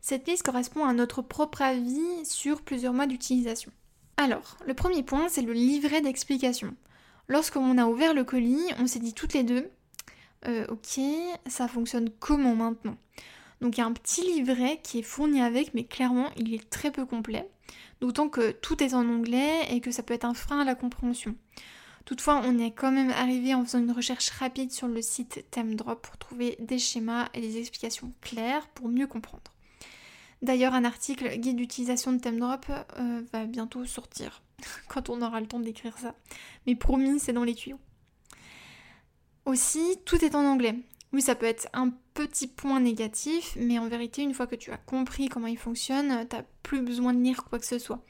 Cette 0.00 0.26
liste 0.26 0.44
correspond 0.44 0.84
à 0.84 0.92
notre 0.92 1.20
propre 1.20 1.62
avis 1.62 2.24
sur 2.24 2.62
plusieurs 2.62 2.92
mois 2.92 3.06
d'utilisation. 3.06 3.72
Alors, 4.16 4.56
le 4.66 4.74
premier 4.74 5.02
point, 5.02 5.28
c'est 5.28 5.42
le 5.42 5.52
livret 5.52 6.00
d'explication. 6.00 6.74
Lorsqu'on 7.28 7.76
a 7.78 7.86
ouvert 7.86 8.14
le 8.14 8.24
colis, 8.24 8.66
on 8.78 8.86
s'est 8.86 9.00
dit 9.00 9.14
toutes 9.14 9.34
les 9.34 9.42
deux, 9.42 9.70
euh, 10.46 10.66
ok, 10.68 11.00
ça 11.46 11.68
fonctionne 11.68 12.10
comment 12.20 12.54
maintenant? 12.54 12.96
Donc 13.60 13.76
il 13.76 13.80
y 13.80 13.82
a 13.82 13.86
un 13.86 13.92
petit 13.92 14.22
livret 14.22 14.80
qui 14.82 14.98
est 14.98 15.02
fourni 15.02 15.40
avec, 15.40 15.72
mais 15.74 15.84
clairement 15.84 16.30
il 16.36 16.52
est 16.54 16.68
très 16.68 16.90
peu 16.90 17.06
complet, 17.06 17.48
d'autant 18.00 18.28
que 18.28 18.50
tout 18.50 18.82
est 18.82 18.94
en 18.94 19.08
anglais 19.08 19.66
et 19.70 19.80
que 19.80 19.90
ça 19.90 20.02
peut 20.02 20.14
être 20.14 20.24
un 20.24 20.34
frein 20.34 20.60
à 20.60 20.64
la 20.64 20.74
compréhension. 20.74 21.36
Toutefois, 22.04 22.42
on 22.44 22.58
est 22.58 22.72
quand 22.72 22.90
même 22.90 23.10
arrivé 23.10 23.54
en 23.54 23.64
faisant 23.64 23.78
une 23.78 23.92
recherche 23.92 24.30
rapide 24.30 24.72
sur 24.72 24.88
le 24.88 25.00
site 25.02 25.44
TemDrop 25.52 26.02
pour 26.02 26.18
trouver 26.18 26.56
des 26.58 26.78
schémas 26.78 27.28
et 27.32 27.40
des 27.40 27.58
explications 27.58 28.12
claires 28.20 28.66
pour 28.68 28.88
mieux 28.88 29.06
comprendre. 29.06 29.52
D'ailleurs, 30.42 30.74
un 30.74 30.84
article 30.84 31.36
guide 31.36 31.56
d'utilisation 31.56 32.12
de 32.12 32.18
TemDrop 32.18 32.66
euh, 32.98 33.22
va 33.32 33.46
bientôt 33.46 33.84
sortir, 33.84 34.42
quand 34.88 35.08
on 35.08 35.22
aura 35.22 35.40
le 35.40 35.46
temps 35.46 35.60
d'écrire 35.60 35.96
ça. 35.98 36.16
Mais 36.66 36.74
promis, 36.74 37.20
c'est 37.20 37.32
dans 37.32 37.44
les 37.44 37.54
tuyaux. 37.54 37.78
Aussi, 39.44 39.98
tout 40.04 40.24
est 40.24 40.34
en 40.34 40.44
anglais. 40.44 40.76
Oui, 41.12 41.20
ça 41.20 41.34
peut 41.34 41.46
être 41.46 41.68
un 41.72 41.90
petit 42.14 42.46
point 42.46 42.80
négatif, 42.80 43.56
mais 43.56 43.78
en 43.78 43.88
vérité, 43.88 44.22
une 44.22 44.34
fois 44.34 44.46
que 44.46 44.54
tu 44.54 44.70
as 44.70 44.78
compris 44.78 45.28
comment 45.28 45.46
il 45.46 45.58
fonctionne, 45.58 46.26
t'as 46.28 46.44
plus 46.62 46.80
besoin 46.80 47.12
de 47.12 47.22
lire 47.22 47.44
quoi 47.44 47.58
que 47.58 47.66
ce 47.66 47.78
soit. 47.78 48.02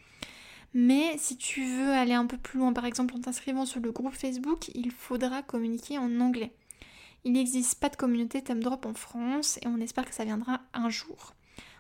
Mais 0.75 1.17
si 1.19 1.37
tu 1.37 1.65
veux 1.65 1.91
aller 1.91 2.15
un 2.15 2.27
peu 2.27 2.39
plus 2.39 2.59
loin, 2.59 2.73
par 2.73 2.87
exemple 2.87 3.15
en 3.15 3.21
t'inscrivant 3.21 3.67
sur 3.67 3.81
le 3.81 3.93
groupe 3.93 4.15
Facebook, 4.15 4.71
il 4.75 4.91
faudra 4.91 5.43
communiquer 5.43 5.99
en 5.99 6.21
anglais. 6.21 6.53
Il 7.25 7.33
n'existe 7.33 7.79
pas 7.79 7.89
de 7.89 7.97
communauté 7.97 8.43
TemDrop 8.43 8.87
en 8.87 8.95
France 8.95 9.59
et 9.63 9.69
on 9.69 9.81
espère 9.81 10.07
que 10.07 10.15
ça 10.15 10.25
viendra 10.25 10.61
un 10.73 10.89
jour. 10.89 11.35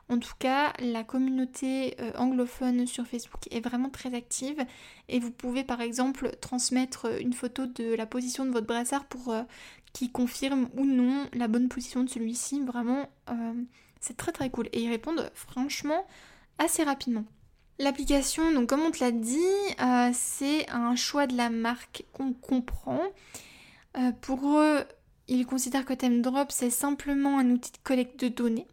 En 0.09 0.18
tout 0.18 0.35
cas, 0.38 0.73
la 0.78 1.04
communauté 1.04 1.97
euh, 2.00 2.12
anglophone 2.16 2.87
sur 2.87 3.06
Facebook 3.06 3.49
est 3.50 3.61
vraiment 3.61 3.88
très 3.88 4.14
active 4.14 4.64
et 5.09 5.18
vous 5.18 5.30
pouvez 5.30 5.64
par 5.64 5.80
exemple 5.80 6.37
transmettre 6.40 7.06
une 7.21 7.32
photo 7.32 7.66
de 7.66 7.94
la 7.94 8.06
position 8.06 8.44
de 8.44 8.50
votre 8.50 8.66
brassard 8.66 9.04
pour 9.06 9.32
euh, 9.32 9.42
qu'il 9.92 10.12
confirme 10.12 10.68
ou 10.76 10.85
non 10.85 11.26
la 11.32 11.49
bonne 11.49 11.68
position 11.68 12.02
de 12.02 12.11
celui-ci. 12.11 12.61
Vraiment, 12.61 13.09
euh, 13.30 13.54
c'est 14.00 14.16
très 14.16 14.32
très 14.32 14.50
cool. 14.50 14.68
Et 14.73 14.82
ils 14.82 14.90
répondent 14.90 15.30
franchement 15.35 16.04
assez 16.59 16.82
rapidement. 16.82 17.25
L'application, 17.78 18.52
donc 18.52 18.68
comme 18.68 18.82
on 18.82 18.90
te 18.90 19.02
l'a 19.02 19.12
dit, 19.12 19.38
c'est 20.12 20.71
un 20.71 20.94
choix 20.94 21.26
de 21.26 21.37
la 21.37 21.49
marque 21.49 22.04
qu'on 22.12 22.32
comprend. 22.32 23.00
pour 24.21 24.59
eux, 24.59 24.85
ils 25.26 25.47
considèrent 25.47 25.87
que 25.87 25.94
ThemeDrop 25.94 26.52
c'est 26.52 26.71
simplement 26.71 27.38
un 27.38 27.50
outil 27.50 27.73
de 27.73 27.78
collecte 27.82 28.21
de 28.21 28.28
données 28.28 28.68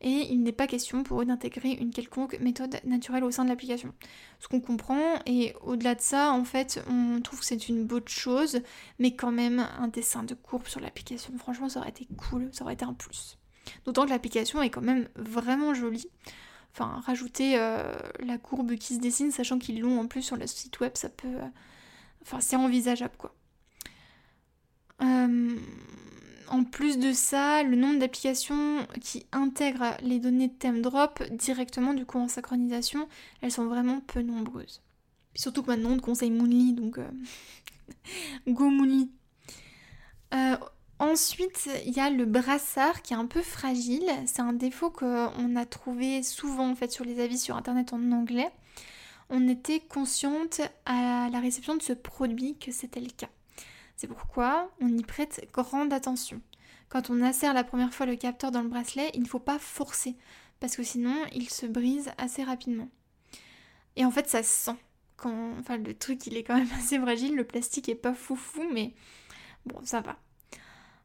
et 0.00 0.28
il 0.30 0.42
n'est 0.42 0.52
pas 0.52 0.66
question 0.66 1.02
pour 1.02 1.22
eux 1.22 1.24
d'intégrer 1.24 1.72
une 1.72 1.90
quelconque 1.90 2.38
méthode 2.40 2.78
naturelle 2.84 3.24
au 3.24 3.30
sein 3.30 3.44
de 3.44 3.48
l'application. 3.48 3.92
Ce 4.38 4.46
qu'on 4.46 4.60
comprend, 4.60 5.18
et 5.26 5.54
au-delà 5.62 5.96
de 5.96 6.00
ça, 6.00 6.32
en 6.32 6.44
fait, 6.44 6.82
on 6.88 7.20
trouve 7.20 7.40
que 7.40 7.46
c'est 7.46 7.68
une 7.68 7.84
bonne 7.84 8.06
chose, 8.06 8.60
mais 8.98 9.16
quand 9.16 9.32
même, 9.32 9.66
un 9.78 9.88
dessin 9.88 10.22
de 10.22 10.34
courbe 10.34 10.66
sur 10.68 10.80
l'application, 10.80 11.36
franchement, 11.36 11.68
ça 11.68 11.80
aurait 11.80 11.88
été 11.88 12.06
cool, 12.16 12.48
ça 12.52 12.64
aurait 12.64 12.74
été 12.74 12.84
un 12.84 12.94
plus. 12.94 13.38
D'autant 13.84 14.04
que 14.04 14.10
l'application 14.10 14.62
est 14.62 14.70
quand 14.70 14.82
même 14.82 15.08
vraiment 15.16 15.74
jolie. 15.74 16.08
Enfin, 16.72 17.02
rajouter 17.04 17.58
euh, 17.58 17.92
la 18.20 18.38
courbe 18.38 18.76
qui 18.76 18.94
se 18.94 19.00
dessine, 19.00 19.32
sachant 19.32 19.58
qu'ils 19.58 19.80
l'ont 19.80 19.98
en 19.98 20.06
plus 20.06 20.22
sur 20.22 20.36
le 20.36 20.46
site 20.46 20.78
web, 20.78 20.92
ça 20.94 21.08
peut... 21.08 21.26
Euh, 21.26 21.48
enfin, 22.22 22.40
c'est 22.40 22.56
envisageable, 22.56 23.14
quoi. 23.18 23.34
Euh, 25.02 25.56
en 26.50 26.64
plus 26.64 26.98
de 26.98 27.12
ça, 27.12 27.62
le 27.62 27.76
nombre 27.76 27.98
d'applications 27.98 28.86
qui 29.00 29.26
intègrent 29.32 29.96
les 30.02 30.18
données 30.18 30.48
de 30.48 30.52
ThemeDrop 30.52 31.22
directement 31.32 31.94
du 31.94 32.06
coup 32.06 32.18
en 32.18 32.28
synchronisation, 32.28 33.08
elles 33.40 33.52
sont 33.52 33.66
vraiment 33.66 34.00
peu 34.00 34.22
nombreuses. 34.22 34.82
surtout 35.34 35.62
que 35.62 35.68
maintenant 35.68 35.90
on 35.90 35.96
te 35.96 36.02
conseille 36.02 36.30
Moonly, 36.30 36.72
donc 36.72 36.98
euh, 36.98 37.08
go 38.48 38.70
Moonly. 38.70 39.10
Euh, 40.34 40.56
ensuite, 40.98 41.68
il 41.86 41.92
y 41.92 42.00
a 42.00 42.10
le 42.10 42.24
brassard 42.24 43.02
qui 43.02 43.14
est 43.14 43.16
un 43.16 43.26
peu 43.26 43.42
fragile. 43.42 44.08
C'est 44.26 44.42
un 44.42 44.52
défaut 44.52 44.90
qu'on 44.90 45.56
a 45.56 45.66
trouvé 45.66 46.22
souvent 46.22 46.68
en 46.68 46.74
fait 46.74 46.92
sur 46.92 47.04
les 47.04 47.20
avis 47.20 47.38
sur 47.38 47.56
internet 47.56 47.92
en 47.92 48.12
anglais. 48.12 48.50
On 49.30 49.46
était 49.48 49.80
consciente 49.80 50.60
à 50.86 51.28
la 51.30 51.40
réception 51.40 51.76
de 51.76 51.82
ce 51.82 51.92
produit 51.92 52.56
que 52.58 52.72
c'était 52.72 53.00
le 53.00 53.10
cas. 53.10 53.28
C'est 53.98 54.06
pourquoi 54.06 54.70
on 54.80 54.96
y 54.96 55.02
prête 55.02 55.48
grande 55.52 55.92
attention. 55.92 56.40
Quand 56.88 57.10
on 57.10 57.20
insère 57.20 57.52
la 57.52 57.64
première 57.64 57.92
fois 57.92 58.06
le 58.06 58.14
capteur 58.14 58.52
dans 58.52 58.62
le 58.62 58.68
bracelet, 58.68 59.10
il 59.12 59.22
ne 59.22 59.26
faut 59.26 59.40
pas 59.40 59.58
forcer, 59.58 60.14
parce 60.60 60.76
que 60.76 60.84
sinon 60.84 61.16
il 61.32 61.50
se 61.50 61.66
brise 61.66 62.12
assez 62.16 62.44
rapidement. 62.44 62.88
Et 63.96 64.04
en 64.04 64.12
fait 64.12 64.28
ça 64.28 64.44
se 64.44 64.50
sent. 64.50 64.76
Quand... 65.16 65.50
Enfin 65.58 65.78
le 65.78 65.94
truc 65.94 66.28
il 66.28 66.36
est 66.36 66.44
quand 66.44 66.56
même 66.56 66.70
assez 66.78 66.96
fragile, 66.96 67.34
le 67.34 67.42
plastique 67.42 67.88
est 67.88 67.96
pas 67.96 68.14
foufou, 68.14 68.62
mais 68.72 68.94
bon 69.66 69.80
ça 69.82 70.00
va. 70.00 70.16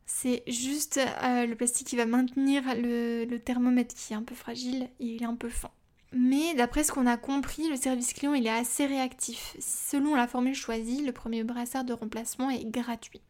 C'est 0.05 0.43
juste 0.45 0.99
euh, 1.23 1.47
le 1.47 1.55
plastique 1.55 1.87
qui 1.87 1.95
va 1.95 2.05
maintenir 2.05 2.61
le, 2.75 3.25
le 3.25 3.39
thermomètre 3.39 3.95
qui 3.95 4.13
est 4.13 4.15
un 4.15 4.21
peu 4.21 4.35
fragile 4.35 4.83
et 4.99 5.05
il 5.05 5.23
est 5.23 5.25
un 5.25 5.35
peu 5.35 5.49
fin. 5.49 5.71
Mais 6.15 6.53
d'après 6.53 6.83
ce 6.83 6.91
qu'on 6.91 7.07
a 7.07 7.17
compris, 7.17 7.67
le 7.69 7.75
service 7.75 8.13
client 8.13 8.35
est 8.35 8.47
assez 8.47 8.85
réactif. 8.85 9.55
Selon 9.59 10.15
la 10.15 10.27
formule 10.27 10.53
choisie, 10.55 11.03
le 11.03 11.11
premier 11.11 11.43
brassard 11.43 11.83
de 11.83 11.93
remplacement 11.93 12.51
est 12.51 12.65
gratuit. 12.65 13.21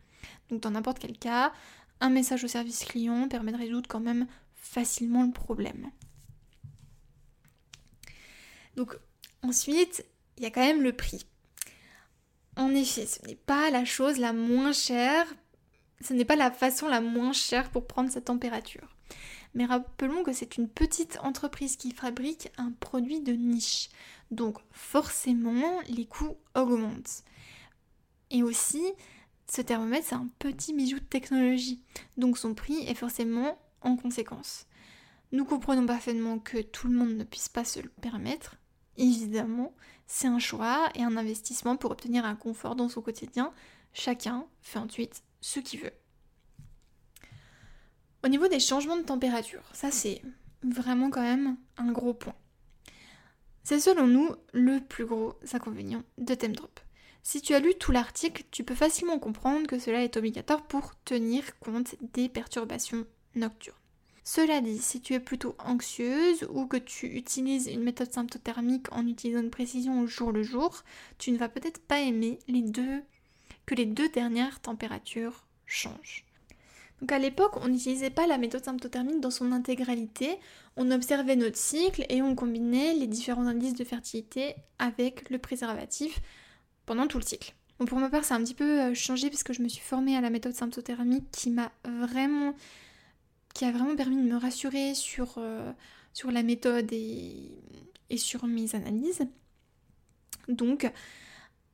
Donc 0.50 0.62
dans 0.62 0.72
n'importe 0.72 1.00
quel 1.00 1.18
cas, 1.18 1.54
un 2.02 2.10
message 2.10 2.44
au 2.44 2.48
service 2.48 2.84
client 2.84 3.30
permet 3.30 3.54
de 3.54 3.58
résoudre 3.58 3.88
quand 3.88 4.02
même 4.02 4.28
facilement 4.56 5.24
le 5.24 5.32
problème. 5.32 5.92
Donc 8.75 8.98
ensuite, 9.44 10.06
il 10.38 10.44
y 10.44 10.46
a 10.46 10.52
quand 10.52 10.66
même 10.66 10.82
le 10.82 10.94
prix. 10.94 11.25
En 12.58 12.75
effet, 12.75 13.06
ce 13.06 13.25
n'est 13.25 13.36
pas 13.36 13.70
la 13.70 13.86
chose 13.86 14.18
la 14.18 14.34
moins 14.34 14.74
chère, 14.74 15.25
ce 16.02 16.13
n'est 16.13 16.25
pas 16.25 16.36
la 16.36 16.52
façon 16.52 16.90
la 16.90 17.02
moins 17.02 17.34
chère 17.34 17.70
pour 17.70 17.88
prendre 17.88 18.12
sa 18.12 18.22
température. 18.22 18.96
Mais 19.54 19.66
rappelons 19.66 20.24
que 20.24 20.34
c'est 20.34 20.58
une 20.58 20.68
petite 20.68 21.20
entreprise 21.22 21.76
qui 21.76 21.92
fabrique 21.92 22.52
un 22.58 22.72
produit 22.72 23.22
de 23.22 23.34
niche. 23.34 23.90
Donc 24.32 24.58
forcément, 24.72 25.80
les 25.88 26.06
coûts 26.06 26.38
augmentent. 26.56 27.24
Et 28.32 28.42
aussi, 28.42 28.84
ce 29.48 29.62
thermomètre, 29.62 30.08
c'est 30.08 30.16
un 30.16 30.30
petit 30.40 30.74
bijou 30.74 31.00
de 31.00 31.06
technologie. 31.06 31.82
Donc 32.18 32.38
son 32.38 32.56
prix 32.56 32.80
est 32.88 32.96
forcément 32.96 33.60
en 33.82 33.96
conséquence. 33.96 34.66
Nous 35.32 35.46
comprenons 35.46 35.86
parfaitement 35.86 36.40
que 36.40 36.62
tout 36.62 36.88
le 36.88 36.96
monde 36.96 37.16
ne 37.16 37.24
puisse 37.24 37.50
pas 37.50 37.64
se 37.66 37.80
le 37.80 37.90
permettre. 37.90 38.56
Évidemment, 38.98 39.74
c'est 40.08 40.28
un 40.28 40.40
choix 40.40 40.90
et 40.96 41.04
un 41.04 41.18
investissement 41.18 41.76
pour 41.76 41.92
obtenir 41.92 42.26
un 42.26 42.36
confort 42.36 42.76
dans 42.76 42.90
son 42.90 43.02
quotidien. 43.02 43.52
Chacun 43.94 44.46
fait 44.62 44.80
ensuite 44.80 45.24
ce 45.42 45.60
qu'il 45.60 45.82
veut. 45.82 45.94
Au 48.24 48.30
niveau 48.30 48.48
des 48.48 48.62
changements 48.62 48.96
de 48.96 49.03
température, 49.03 49.63
ça 49.74 49.92
c'est 49.92 50.22
vraiment 50.63 51.10
quand 51.10 51.22
même 51.22 51.58
un 51.77 51.92
gros 51.92 52.13
point. 52.13 52.36
C'est 53.63 53.82
selon 53.82 54.08
nous 54.08 54.30
le 54.53 54.80
plus 54.80 55.06
gros 55.06 55.36
inconvénient 55.51 56.03
de 56.18 56.34
ThemeDrop. 56.34 56.80
Si 57.22 57.42
tu 57.42 57.53
as 57.53 57.60
lu 57.60 57.74
tout 57.75 57.92
l'article, 57.92 58.44
tu 58.50 58.63
peux 58.63 58.75
facilement 58.75 59.20
comprendre 59.20 59.68
que 59.68 59.77
cela 59.77 60.03
est 60.03 60.15
obligatoire 60.15 60.63
pour 60.63 60.94
tenir 61.03 61.60
compte 61.60 61.96
des 62.13 62.30
perturbations 62.30 63.06
nocturnes. 63.36 63.75
Cela 64.24 64.62
dit, 64.62 64.77
si 64.77 65.01
tu 65.01 65.13
es 65.13 65.20
plutôt 65.20 65.56
anxieuse 65.60 66.48
ou 66.50 66.65
que 66.65 66.77
tu 66.77 67.08
utilises 67.08 67.68
une 67.68 67.84
méthode 67.84 68.13
symptothermique 68.13 68.89
en 68.94 69.06
utilisant 69.06 69.42
une 69.42 69.50
précision 69.50 70.00
au 70.00 70.08
jour 70.08 70.32
le 70.32 70.44
jour, 70.44 70.84
tu 71.18 71.32
ne 71.32 71.38
vas 71.38 71.50
peut-être 71.50 71.82
pas 71.82 72.00
aimer 72.00 72.39
que 73.65 73.75
les 73.75 73.86
deux 73.86 74.10
dernières 74.10 74.62
températures 74.62 75.46
changent. 75.65 76.25
Donc 77.04 77.12
à 77.12 77.20
l'époque, 77.20 77.58
on 77.62 77.68
n'utilisait 77.68 78.12
pas 78.12 78.28
la 78.28 78.38
méthode 78.38 78.64
symptothermique 78.64 79.20
dans 79.20 79.30
son 79.30 79.52
intégralité, 79.52 80.38
on 80.78 80.90
observait 80.90 81.36
notre 81.36 81.58
cycle 81.58 82.06
et 82.08 82.22
on 82.22 82.34
combinait 82.34 82.94
les 82.94 83.08
différents 83.08 83.46
indices 83.46 83.74
de 83.74 83.84
fertilité 83.84 84.56
avec 84.80 85.30
le 85.30 85.38
préservatif 85.38 86.22
pendant 86.86 87.06
tout 87.08 87.18
le 87.18 87.26
cycle. 87.26 87.56
Pour 87.86 88.00
ma 88.00 88.10
part, 88.10 88.24
c'est 88.24 88.36
un 88.36 88.42
petit 88.42 88.54
peu 88.54 88.80
euh, 88.80 88.94
changé 88.94 89.30
parce 89.30 89.44
que 89.44 89.52
je 89.52 89.62
me 89.62 89.68
suis 89.68 89.82
formée 89.82 90.16
à 90.16 90.22
la 90.22 90.30
méthode 90.30 90.54
symptothermique 90.54 91.30
qui 91.30 91.50
m'a 91.50 91.74
vraiment 91.84 92.56
qui 93.54 93.66
a 93.66 93.72
vraiment 93.74 93.98
permis 93.98 94.16
de 94.16 94.22
me 94.22 94.38
rassurer 94.38 94.96
sur, 94.96 95.34
euh, 95.40 95.74
sur 96.14 96.32
la 96.32 96.42
méthode 96.42 96.88
et, 96.94 97.52
et 98.12 98.18
sur 98.18 98.46
mes 98.46 98.76
analyses. 98.76 99.28
Donc, 100.48 100.90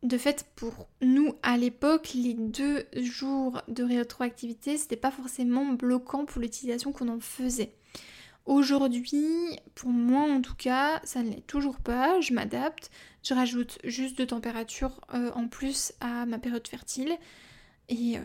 de 0.04 0.18
fait, 0.18 0.46
pour 0.56 0.88
nous, 1.02 1.36
à 1.44 1.58
l'époque, 1.58 2.12
les 2.14 2.34
deux 2.34 2.86
jours 2.96 3.62
de 3.68 3.84
rétroactivité, 3.84 4.78
c'était 4.78 4.96
pas 4.96 5.12
forcément 5.12 5.66
bloquant 5.66 6.26
pour 6.26 6.42
l'utilisation 6.42 6.92
qu'on 6.94 7.10
en 7.10 7.20
faisait. 7.20 7.74
Aujourd'hui, 8.46 9.28
pour 9.76 9.90
moi 9.90 10.22
en 10.22 10.42
tout 10.42 10.56
cas, 10.56 11.02
ça 11.04 11.22
ne 11.22 11.30
l'est 11.30 11.46
toujours 11.46 11.80
pas. 11.82 12.20
Je 12.22 12.34
m'adapte, 12.34 12.90
je 13.24 13.34
rajoute 13.34 13.78
juste 13.84 14.18
de 14.18 14.26
température 14.26 15.02
euh, 15.14 15.32
en 15.36 15.48
plus 15.48 15.94
à 16.00 16.26
ma 16.26 16.40
période 16.40 16.68
fertile. 16.68 17.16
Et, 17.90 18.18
euh, 18.18 18.22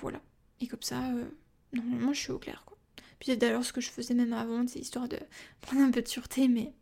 voilà. 0.00 0.20
Et 0.60 0.66
comme 0.66 0.82
ça, 0.82 1.02
euh, 1.10 1.24
normalement, 1.72 2.12
je 2.12 2.20
suis 2.20 2.32
au 2.32 2.38
clair. 2.38 2.62
Quoi. 2.66 2.76
Puis 3.18 3.36
d'ailleurs, 3.36 3.64
ce 3.64 3.72
que 3.72 3.80
je 3.80 3.90
faisais 3.90 4.14
même 4.14 4.32
avant, 4.32 4.64
c'est 4.68 4.78
histoire 4.78 5.08
de 5.08 5.18
prendre 5.60 5.82
un 5.82 5.90
peu 5.90 6.02
de 6.02 6.08
sûreté, 6.08 6.46
mais 6.46 6.72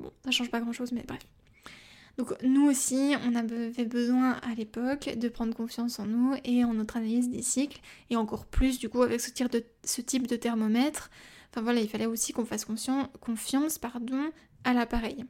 bon, 0.00 0.12
ça 0.24 0.30
change 0.30 0.50
pas 0.50 0.60
grand 0.60 0.72
chose, 0.72 0.92
mais 0.92 1.04
bref. 1.06 1.26
Donc 2.18 2.32
nous 2.42 2.66
aussi, 2.66 3.14
on 3.26 3.34
avait 3.34 3.84
besoin 3.84 4.32
à 4.42 4.54
l'époque 4.54 5.10
de 5.16 5.28
prendre 5.28 5.54
confiance 5.54 5.98
en 5.98 6.06
nous 6.06 6.34
et 6.44 6.64
en 6.64 6.72
notre 6.72 6.96
analyse 6.96 7.28
des 7.28 7.42
cycles, 7.42 7.80
et 8.08 8.16
encore 8.16 8.46
plus 8.46 8.78
du 8.78 8.88
coup 8.88 9.02
avec 9.02 9.20
ce, 9.20 10.00
type 10.00 10.26
de 10.26 10.36
thermomètre. 10.36 11.10
Enfin 11.50 11.60
voilà, 11.60 11.80
il 11.80 11.88
fallait 11.88 12.06
aussi 12.06 12.32
qu'on 12.32 12.46
fasse 12.46 12.64
confiance 13.20 13.78
pardon, 13.78 14.30
à 14.64 14.72
l'appareil. 14.72 15.24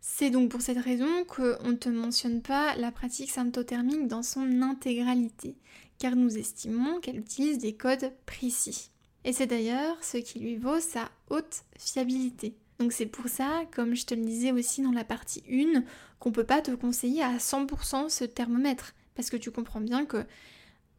C'est 0.00 0.30
donc 0.30 0.50
pour 0.50 0.60
cette 0.60 0.78
raison 0.78 1.24
qu'on 1.24 1.70
ne 1.70 1.76
te 1.76 1.88
mentionne 1.88 2.42
pas 2.42 2.76
la 2.76 2.92
pratique 2.92 3.30
symptothermique 3.30 4.08
dans 4.08 4.22
son 4.22 4.62
intégralité, 4.62 5.56
car 5.98 6.16
nous 6.16 6.36
estimons 6.36 7.00
qu'elle 7.00 7.18
utilise 7.18 7.58
des 7.58 7.74
codes 7.74 8.12
précis. 8.24 8.90
Et 9.24 9.32
c'est 9.32 9.48
d'ailleurs 9.48 10.02
ce 10.02 10.18
qui 10.18 10.38
lui 10.38 10.56
vaut 10.56 10.80
sa 10.80 11.10
haute 11.30 11.64
fiabilité. 11.78 12.56
Donc 12.78 12.92
c'est 12.92 13.06
pour 13.06 13.28
ça, 13.28 13.64
comme 13.74 13.94
je 13.94 14.04
te 14.04 14.14
le 14.14 14.22
disais 14.22 14.52
aussi 14.52 14.82
dans 14.82 14.92
la 14.92 15.04
partie 15.04 15.42
1, 15.50 15.82
qu'on 16.18 16.32
peut 16.32 16.44
pas 16.44 16.60
te 16.60 16.70
conseiller 16.72 17.22
à 17.22 17.36
100% 17.36 18.08
ce 18.10 18.24
thermomètre. 18.24 18.94
Parce 19.14 19.30
que 19.30 19.36
tu 19.36 19.50
comprends 19.50 19.80
bien 19.80 20.04
que 20.04 20.24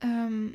euh, 0.03 0.49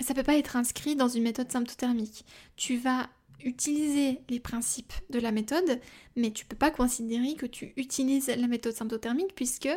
ça 0.00 0.14
peut 0.14 0.22
pas 0.22 0.36
être 0.36 0.56
inscrit 0.56 0.96
dans 0.96 1.08
une 1.08 1.22
méthode 1.22 1.50
symptothermique. 1.50 2.24
Tu 2.56 2.76
vas 2.76 3.08
utiliser 3.42 4.20
les 4.28 4.40
principes 4.40 4.92
de 5.10 5.18
la 5.18 5.32
méthode, 5.32 5.80
mais 6.16 6.30
tu 6.30 6.44
peux 6.44 6.56
pas 6.56 6.70
considérer 6.70 7.34
que 7.34 7.46
tu 7.46 7.72
utilises 7.76 8.28
la 8.28 8.46
méthode 8.46 8.74
symptothermique 8.74 9.34
puisque 9.34 9.68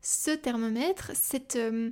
ce 0.00 0.30
thermomètre, 0.30 1.12
cette, 1.14 1.56
euh, 1.56 1.90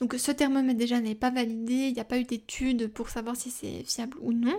Donc 0.00 0.14
ce 0.14 0.32
thermomètre 0.32 0.78
déjà 0.78 1.00
n'est 1.00 1.14
pas 1.14 1.30
validé, 1.30 1.74
il 1.88 1.92
n'y 1.92 2.00
a 2.00 2.04
pas 2.04 2.18
eu 2.18 2.24
d'études 2.24 2.88
pour 2.88 3.08
savoir 3.08 3.36
si 3.36 3.50
c'est 3.50 3.84
fiable 3.84 4.16
ou 4.20 4.32
non. 4.32 4.58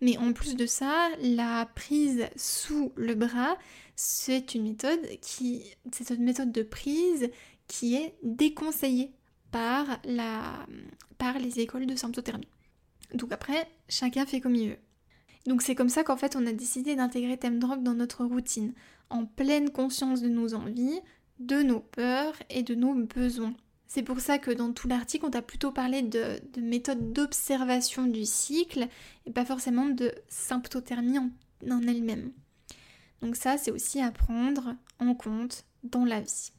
Mais 0.00 0.18
en 0.18 0.32
plus 0.32 0.56
de 0.56 0.66
ça, 0.66 1.08
la 1.20 1.66
prise 1.74 2.26
sous 2.36 2.92
le 2.96 3.14
bras, 3.14 3.56
c'est 3.94 4.54
une 4.54 4.64
méthode 4.64 5.00
qui, 5.20 5.62
c'est 5.92 6.10
une 6.10 6.24
méthode 6.24 6.50
de 6.50 6.62
prise 6.62 7.30
qui 7.68 7.94
est 7.94 8.14
déconseillée 8.22 9.12
par 9.50 10.00
les 11.40 11.60
écoles 11.60 11.86
de 11.86 11.94
symptothermie. 11.94 12.48
Donc 13.14 13.32
après, 13.32 13.68
chacun 13.88 14.26
fait 14.26 14.40
comme 14.40 14.56
il 14.56 14.70
veut. 14.70 14.78
Donc 15.46 15.62
c'est 15.62 15.74
comme 15.74 15.88
ça 15.88 16.02
qu'en 16.04 16.16
fait 16.16 16.36
on 16.36 16.46
a 16.46 16.52
décidé 16.52 16.96
d'intégrer 16.96 17.36
Drop 17.36 17.82
dans 17.82 17.94
notre 17.94 18.24
routine, 18.24 18.74
en 19.10 19.26
pleine 19.26 19.70
conscience 19.70 20.22
de 20.22 20.28
nos 20.28 20.54
envies, 20.54 21.00
de 21.38 21.62
nos 21.62 21.80
peurs 21.80 22.34
et 22.50 22.62
de 22.62 22.74
nos 22.74 22.94
besoins. 22.94 23.54
C'est 23.94 24.02
pour 24.02 24.20
ça 24.20 24.38
que 24.38 24.50
dans 24.50 24.72
tout 24.72 24.88
l'article, 24.88 25.26
on 25.26 25.30
t'a 25.30 25.42
plutôt 25.42 25.70
parlé 25.70 26.00
de, 26.00 26.40
de 26.54 26.62
méthode 26.62 27.12
d'observation 27.12 28.06
du 28.06 28.24
cycle 28.24 28.88
et 29.26 29.30
pas 29.30 29.44
forcément 29.44 29.84
de 29.84 30.14
symptothermie 30.28 31.18
en, 31.18 31.28
elle-même. 31.86 32.32
Donc 33.20 33.36
ça, 33.36 33.58
c'est 33.58 33.70
aussi 33.70 34.00
à 34.00 34.10
prendre 34.10 34.76
en 34.98 35.14
compte 35.14 35.66
dans 35.82 36.06
la 36.06 36.22
vie. 36.22 36.52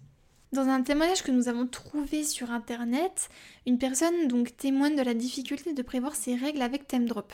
Dans 0.52 0.68
un 0.68 0.84
témoignage 0.84 1.24
que 1.24 1.32
nous 1.32 1.48
avons 1.48 1.66
trouvé 1.66 2.24
sur 2.24 2.52
internet, 2.52 3.30
une 3.66 3.80
personne 3.80 4.28
donc 4.28 4.56
témoigne 4.56 4.96
de 4.96 5.02
la 5.02 5.16
difficulté 5.16 5.74
de 5.74 5.82
prévoir 5.82 6.16
ses 6.16 6.36
règles 6.36 6.62
avec 6.62 6.88
Drop. 6.88 7.34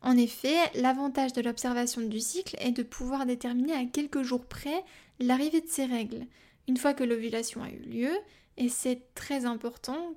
En 0.00 0.16
effet, 0.16 0.56
l'avantage 0.74 1.34
de 1.34 1.42
l'observation 1.42 2.00
du 2.00 2.20
cycle 2.20 2.56
est 2.60 2.72
de 2.72 2.82
pouvoir 2.82 3.26
déterminer 3.26 3.74
à 3.74 3.84
quelques 3.84 4.22
jours 4.22 4.46
près 4.46 4.82
l'arrivée 5.20 5.60
de 5.60 5.68
ses 5.68 5.84
règles. 5.84 6.24
Une 6.66 6.78
fois 6.78 6.94
que 6.94 7.04
l'ovulation 7.04 7.62
a 7.62 7.70
eu 7.70 7.80
lieu, 7.80 8.10
et 8.58 8.68
c'est 8.68 9.14
très 9.14 9.46
important, 9.46 10.14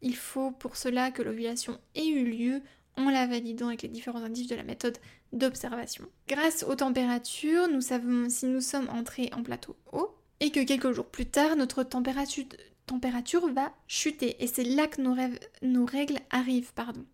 il 0.00 0.16
faut 0.16 0.52
pour 0.52 0.76
cela 0.76 1.10
que 1.10 1.22
l'ovulation 1.22 1.78
ait 1.94 2.06
eu 2.06 2.24
lieu 2.24 2.62
en 2.96 3.10
la 3.10 3.26
validant 3.26 3.66
avec 3.66 3.82
les 3.82 3.88
différents 3.88 4.22
indices 4.22 4.46
de 4.46 4.54
la 4.54 4.62
méthode 4.62 4.96
d'observation. 5.32 6.06
Grâce 6.28 6.62
aux 6.62 6.76
températures, 6.76 7.68
nous 7.68 7.80
savons 7.80 8.28
si 8.28 8.46
nous 8.46 8.60
sommes 8.60 8.88
entrés 8.90 9.30
en 9.36 9.42
plateau 9.42 9.76
haut 9.92 10.14
et 10.38 10.50
que 10.50 10.64
quelques 10.64 10.92
jours 10.92 11.06
plus 11.06 11.26
tard, 11.26 11.56
notre 11.56 11.82
température, 11.82 13.52
va 13.52 13.72
chuter. 13.88 14.42
Et 14.42 14.46
c'est 14.46 14.64
là 14.64 14.86
que 14.86 15.02
nos, 15.02 15.84
règles 15.84 16.18
arrivent. 16.30 16.72
Pardon. 16.74 17.04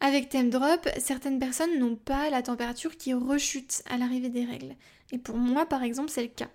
Avec 0.00 0.28
Thème 0.28 0.50
Drop, 0.50 0.88
certaines 0.98 1.38
personnes 1.38 1.78
n'ont 1.78 1.96
pas 1.96 2.30
la 2.30 2.42
température 2.42 2.96
qui 2.96 3.14
rechute 3.14 3.82
à 3.88 3.96
l'arrivée 3.96 4.30
des 4.30 4.44
règles. 4.44 4.74
Et 5.10 5.18
pour 5.18 5.36
moi, 5.36 5.66
par 5.66 5.82
exemple, 5.82 6.10
c'est 6.10 6.22
le 6.22 6.28
cas. 6.28 6.50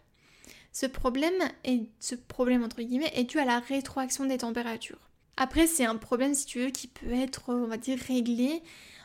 Ce 0.71 0.85
problème, 0.85 1.33
est, 1.63 1.81
ce 1.99 2.15
problème 2.15 2.63
entre 2.63 2.81
guillemets, 2.81 3.11
est 3.15 3.23
dû 3.23 3.39
à 3.39 3.45
la 3.45 3.59
rétroaction 3.59 4.25
des 4.25 4.39
températures. 4.39 5.09
Après, 5.37 5.67
c'est 5.67 5.85
un 5.85 5.97
problème, 5.97 6.33
si 6.33 6.45
tu 6.45 6.59
veux, 6.59 6.71
qui 6.71 6.87
peut 6.87 7.13
être, 7.13 7.49
on 7.49 7.67
va 7.67 7.77
dire, 7.77 7.99
réglé. 7.99 8.61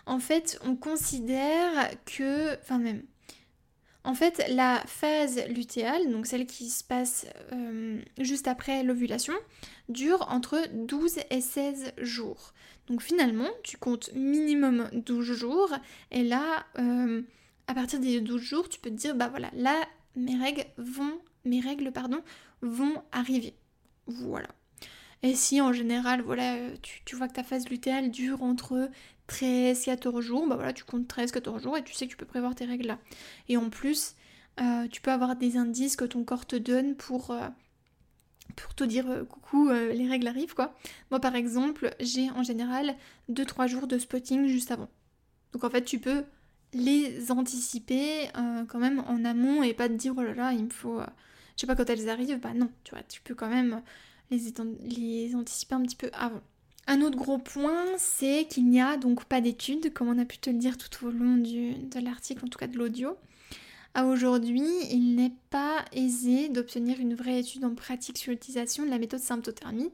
En 0.07 0.19
fait, 0.19 0.59
on 0.64 0.76
considère 0.76 1.90
que, 2.07 2.54
enfin 2.61 2.78
même, 2.78 3.02
en 4.04 4.14
fait, 4.14 4.45
la 4.49 4.83
phase 4.87 5.47
lutéale, 5.49 6.11
donc 6.11 6.26
celle 6.26 6.47
qui 6.47 6.71
se 6.71 6.83
passe 6.83 7.26
euh, 7.52 8.00
juste 8.19 8.49
après 8.49 8.83
l'ovulation, 8.83 9.35
dure 9.88 10.26
entre 10.31 10.59
12 10.73 11.19
et 11.31 11.40
16 11.40 11.92
jours. 11.99 12.52
Donc 12.88 13.00
finalement, 13.00 13.49
tu 13.62 13.76
comptes 13.76 14.12
minimum 14.14 14.88
12 14.92 15.33
jours, 15.35 15.73
et 16.11 16.25
là, 16.25 16.66
euh, 16.78 17.23
à 17.69 17.75
partir 17.75 18.00
des 18.00 18.21
12 18.21 18.40
jours, 18.40 18.69
tu 18.69 18.81
peux 18.81 18.90
te 18.90 18.97
dire, 18.97 19.14
bah 19.14 19.28
voilà, 19.28 19.50
là, 19.54 19.76
mes 20.16 20.37
règles 20.37 20.64
vont 20.78 21.21
mes 21.44 21.61
règles 21.61 21.92
pardon, 21.92 22.20
vont 22.61 23.02
arriver. 23.12 23.54
Voilà. 24.06 24.49
Et 25.22 25.34
si 25.37 25.61
en 25.61 25.72
général, 25.72 26.22
voilà, 26.22 26.54
euh, 26.56 26.76
tu, 27.04 27.14
vois 27.14 27.28
que 27.28 27.34
ta 27.34 27.44
phase 27.44 27.68
lutéale 27.68 28.11
dure 28.11 28.42
entre 28.42 28.90
13 29.28 29.84
14 29.84 30.25
jours, 30.25 30.46
bah 30.49 30.56
voilà, 30.56 30.72
tu 30.72 30.84
comptes 30.84 31.06
13 31.06 31.30
14 31.30 31.62
jours 31.62 31.76
et 31.76 31.84
tu 31.84 31.94
sais 31.94 32.06
que 32.06 32.11
tu 32.11 32.16
peux 32.16 32.26
prévoir 32.26 32.54
tes 32.56 32.64
règles 32.64 32.88
là. 32.88 32.99
Et 33.49 33.56
en 33.56 33.70
plus, 33.70 34.16
euh, 34.61 34.88
tu 34.88 35.00
peux 35.00 35.12
avoir 35.12 35.37
des 35.37 35.57
indices 35.57 35.94
que 35.94 36.05
ton 36.05 36.24
corps 36.24 36.44
te 36.44 36.57
donne 36.57 36.96
pour, 36.96 37.31
euh, 37.31 37.48
pour 38.57 38.74
te 38.74 38.83
dire 38.83 39.07
coucou, 39.28 39.70
les 39.70 40.09
règles 40.09 40.26
arrivent 40.26 40.55
quoi. 40.55 40.74
Moi 41.11 41.20
par 41.20 41.37
exemple, 41.37 41.94
j'ai 42.00 42.28
en 42.31 42.42
général 42.42 42.96
2-3 43.31 43.68
jours 43.68 43.87
de 43.87 43.98
spotting 43.98 44.48
juste 44.48 44.72
avant. 44.72 44.88
Donc 45.52 45.62
en 45.62 45.70
fait, 45.70 45.85
tu 45.85 46.00
peux 46.00 46.24
les 46.74 47.31
anticiper 47.31 48.28
quand 48.68 48.78
même 48.78 49.05
en 49.07 49.24
amont 49.24 49.62
et 49.62 49.72
pas 49.72 49.88
te 49.88 49.94
dire 49.94 50.14
oh 50.16 50.22
là 50.22 50.35
là, 50.35 50.52
il 50.52 50.64
me 50.64 50.70
faut 50.70 51.00
sais 51.62 51.66
pas 51.66 51.77
quand 51.77 51.90
elles 51.90 52.09
arrivent, 52.09 52.38
bah 52.40 52.55
non, 52.55 52.70
tu 52.85 52.94
vois, 52.94 53.03
tu 53.05 53.20
peux 53.20 53.35
quand 53.35 53.48
même 53.48 53.83
les, 54.31 55.35
anticiper 55.35 55.75
un 55.75 55.83
petit 55.83 55.96
peu 55.96 56.11
avant. 56.12 56.42
Un 56.87 57.01
autre 57.01 57.16
gros 57.16 57.38
point, 57.38 57.87
c'est 57.96 58.46
qu'il 58.48 58.68
n'y 58.68 58.81
a 58.81 58.96
donc 58.96 59.25
pas 59.25 59.40
d'études, 59.40 59.92
comme 59.92 60.09
on 60.09 60.18
a 60.18 60.25
pu 60.25 60.38
te 60.38 60.51
le 60.51 60.59
dire 60.59 60.77
tout 60.77 61.07
au 61.07 61.11
long 61.11 61.37
de 61.37 62.01
l'article, 62.01 62.44
en 62.44 62.48
tout 62.48 62.59
cas 62.59 62.66
de 62.66 62.77
l'audio. 62.77 63.16
À 63.94 64.07
aujourd'hui, 64.07 64.66
il 64.90 65.14
n'est 65.14 65.35
pas 65.51 65.85
aisé 65.92 66.48
d'obtenir 66.48 66.98
une 66.98 67.14
vraie 67.14 67.40
étude 67.40 67.64
en 67.64 67.75
pratique 67.75 68.18
sur 68.18 68.33
l'utilisation 68.33 68.85
de 68.85 68.90
la 68.90 68.98
méthode 68.98 69.20
symptothermique. 69.20 69.92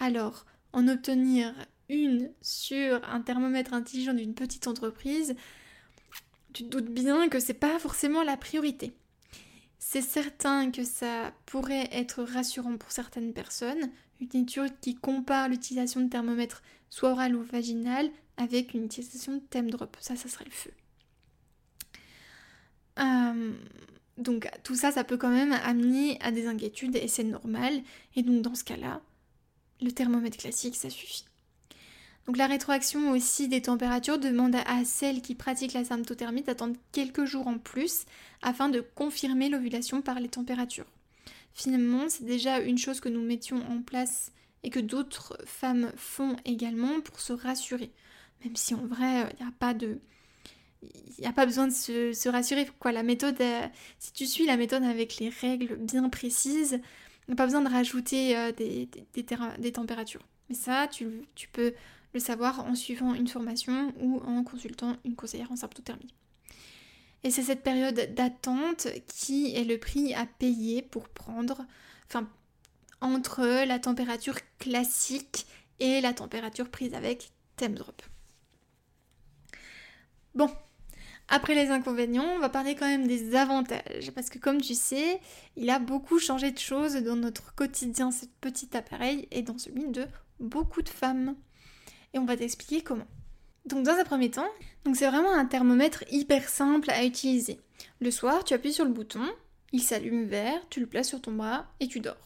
Alors, 0.00 0.44
en 0.72 0.88
obtenir 0.88 1.54
une 1.88 2.30
sur 2.40 3.02
un 3.08 3.20
thermomètre 3.20 3.74
intelligent 3.74 4.14
d'une 4.14 4.34
petite 4.34 4.66
entreprise, 4.66 5.34
tu 6.52 6.64
te 6.64 6.68
doutes 6.68 6.92
bien 6.92 7.28
que 7.28 7.40
c'est 7.40 7.54
pas 7.54 7.78
forcément 7.78 8.22
la 8.22 8.36
priorité. 8.36 8.92
C'est 9.92 10.00
certain 10.00 10.70
que 10.70 10.84
ça 10.84 11.34
pourrait 11.44 11.86
être 11.92 12.22
rassurant 12.22 12.78
pour 12.78 12.90
certaines 12.90 13.34
personnes, 13.34 13.90
une 14.22 14.40
étude 14.40 14.80
qui 14.80 14.94
compare 14.94 15.50
l'utilisation 15.50 16.00
de 16.00 16.08
thermomètre 16.08 16.62
soit 16.88 17.10
oral 17.10 17.36
ou 17.36 17.42
vaginal 17.42 18.10
avec 18.38 18.72
une 18.72 18.86
utilisation 18.86 19.34
de 19.34 19.40
thème 19.40 19.70
drop. 19.70 19.94
Ça, 20.00 20.16
ça 20.16 20.30
serait 20.30 20.46
le 20.46 20.50
feu. 20.50 20.70
Euh, 23.00 23.52
donc 24.16 24.48
tout 24.64 24.76
ça, 24.76 24.92
ça 24.92 25.04
peut 25.04 25.18
quand 25.18 25.28
même 25.28 25.52
amener 25.52 26.18
à 26.22 26.32
des 26.32 26.46
inquiétudes 26.46 26.96
et 26.96 27.06
c'est 27.06 27.22
normal. 27.22 27.82
Et 28.16 28.22
donc 28.22 28.40
dans 28.40 28.54
ce 28.54 28.64
cas-là, 28.64 29.02
le 29.82 29.92
thermomètre 29.92 30.38
classique, 30.38 30.76
ça 30.76 30.88
suffit. 30.88 31.26
Donc 32.26 32.36
la 32.36 32.46
rétroaction 32.46 33.10
aussi 33.10 33.48
des 33.48 33.62
températures 33.62 34.18
demande 34.18 34.54
à 34.54 34.84
celles 34.84 35.22
qui 35.22 35.34
pratiquent 35.34 35.72
la 35.72 35.84
symptothermie 35.84 36.42
d'attendre 36.42 36.76
quelques 36.92 37.24
jours 37.24 37.48
en 37.48 37.58
plus 37.58 38.04
afin 38.42 38.68
de 38.68 38.80
confirmer 38.80 39.48
l'ovulation 39.48 40.02
par 40.02 40.20
les 40.20 40.28
températures. 40.28 40.86
Finalement, 41.52 42.08
c'est 42.08 42.24
déjà 42.24 42.60
une 42.60 42.78
chose 42.78 43.00
que 43.00 43.08
nous 43.08 43.22
mettions 43.22 43.60
en 43.68 43.82
place 43.82 44.32
et 44.62 44.70
que 44.70 44.78
d'autres 44.78 45.36
femmes 45.44 45.92
font 45.96 46.36
également 46.44 47.00
pour 47.00 47.20
se 47.20 47.32
rassurer. 47.32 47.90
Même 48.44 48.56
si 48.56 48.74
en 48.74 48.86
vrai, 48.86 49.28
il 49.32 49.42
n'y 49.42 49.48
a 49.48 49.54
pas 49.58 49.74
de... 49.74 49.98
Il 50.82 51.20
n'y 51.20 51.26
a 51.26 51.32
pas 51.32 51.46
besoin 51.46 51.68
de 51.68 51.72
se, 51.72 52.28
rassurer. 52.28 52.66
Quoi, 52.80 52.90
la 52.90 53.04
méthode, 53.04 53.40
euh, 53.40 53.66
si 54.00 54.12
tu 54.12 54.26
suis 54.26 54.46
la 54.46 54.56
méthode 54.56 54.82
avec 54.82 55.18
les 55.18 55.28
règles 55.28 55.76
bien 55.76 56.08
précises, 56.08 56.80
pas 57.36 57.44
besoin 57.44 57.60
de 57.60 57.68
rajouter 57.68 58.36
euh, 58.36 58.50
des, 58.50 59.72
températures. 59.72 60.26
Mais 60.48 60.56
ça, 60.56 60.88
tu 60.88 61.48
peux 61.52 61.72
le 62.14 62.20
savoir 62.20 62.64
en 62.66 62.74
suivant 62.74 63.14
une 63.14 63.28
formation 63.28 63.92
ou 64.00 64.20
en 64.20 64.42
consultant 64.44 64.96
une 65.04 65.16
conseillère 65.16 65.52
en 65.52 65.56
symptothermie. 65.56 66.14
Et 67.24 67.30
c'est 67.30 67.42
cette 67.42 67.62
période 67.62 68.14
d'attente 68.14 68.88
qui 69.06 69.54
est 69.54 69.64
le 69.64 69.78
prix 69.78 70.12
à 70.14 70.26
payer 70.26 70.82
pour 70.82 71.08
prendre, 71.08 71.64
enfin, 72.08 72.28
entre 73.00 73.64
la 73.64 73.78
température 73.78 74.38
classique 74.58 75.46
et 75.78 76.00
la 76.00 76.12
température 76.12 76.68
prise 76.68 76.94
avec 76.94 77.30
Drop. 77.58 78.02
Bon, 80.34 80.50
après 81.28 81.54
les 81.54 81.70
inconvénients, 81.70 82.26
on 82.34 82.38
va 82.40 82.48
parler 82.48 82.74
quand 82.74 82.88
même 82.88 83.06
des 83.06 83.36
avantages. 83.36 84.10
Parce 84.14 84.30
que 84.30 84.38
comme 84.38 84.60
tu 84.60 84.74
sais, 84.74 85.20
il 85.56 85.70
a 85.70 85.78
beaucoup 85.78 86.18
changé 86.18 86.50
de 86.50 86.58
choses 86.58 86.94
dans 86.96 87.16
notre 87.16 87.54
quotidien, 87.54 88.10
ce 88.10 88.26
petit 88.40 88.76
appareil, 88.76 89.28
et 89.30 89.42
dans 89.42 89.58
celui 89.58 89.88
de 89.88 90.06
beaucoup 90.40 90.82
de 90.82 90.88
femmes 90.88 91.36
et 92.14 92.18
on 92.18 92.24
va 92.24 92.36
t'expliquer 92.36 92.82
comment. 92.82 93.06
Donc 93.66 93.84
dans 93.84 93.92
un 93.92 94.04
premier 94.04 94.30
temps, 94.30 94.48
c'est 94.94 95.08
vraiment 95.08 95.32
un 95.32 95.44
thermomètre 95.44 96.04
hyper 96.10 96.48
simple 96.48 96.90
à 96.90 97.04
utiliser. 97.04 97.60
Le 98.00 98.10
soir, 98.10 98.44
tu 98.44 98.54
appuies 98.54 98.72
sur 98.72 98.84
le 98.84 98.90
bouton, 98.90 99.24
il 99.72 99.82
s'allume 99.82 100.24
vert, 100.24 100.60
tu 100.68 100.80
le 100.80 100.86
places 100.86 101.08
sur 101.08 101.20
ton 101.20 101.32
bras 101.32 101.66
et 101.80 101.86
tu 101.86 102.00
dors. 102.00 102.16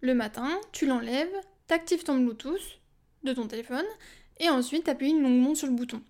Le 0.00 0.14
matin, 0.14 0.48
tu 0.72 0.86
l'enlèves, 0.86 1.34
t'actives 1.66 2.04
ton 2.04 2.18
Bluetooth 2.18 2.80
de 3.24 3.32
ton 3.32 3.46
téléphone 3.48 3.86
et 4.38 4.48
ensuite 4.48 4.84
tu 4.84 4.90
appuies 4.90 5.18
longuement 5.18 5.54
sur 5.54 5.66
le 5.66 5.74
bouton. 5.74 6.02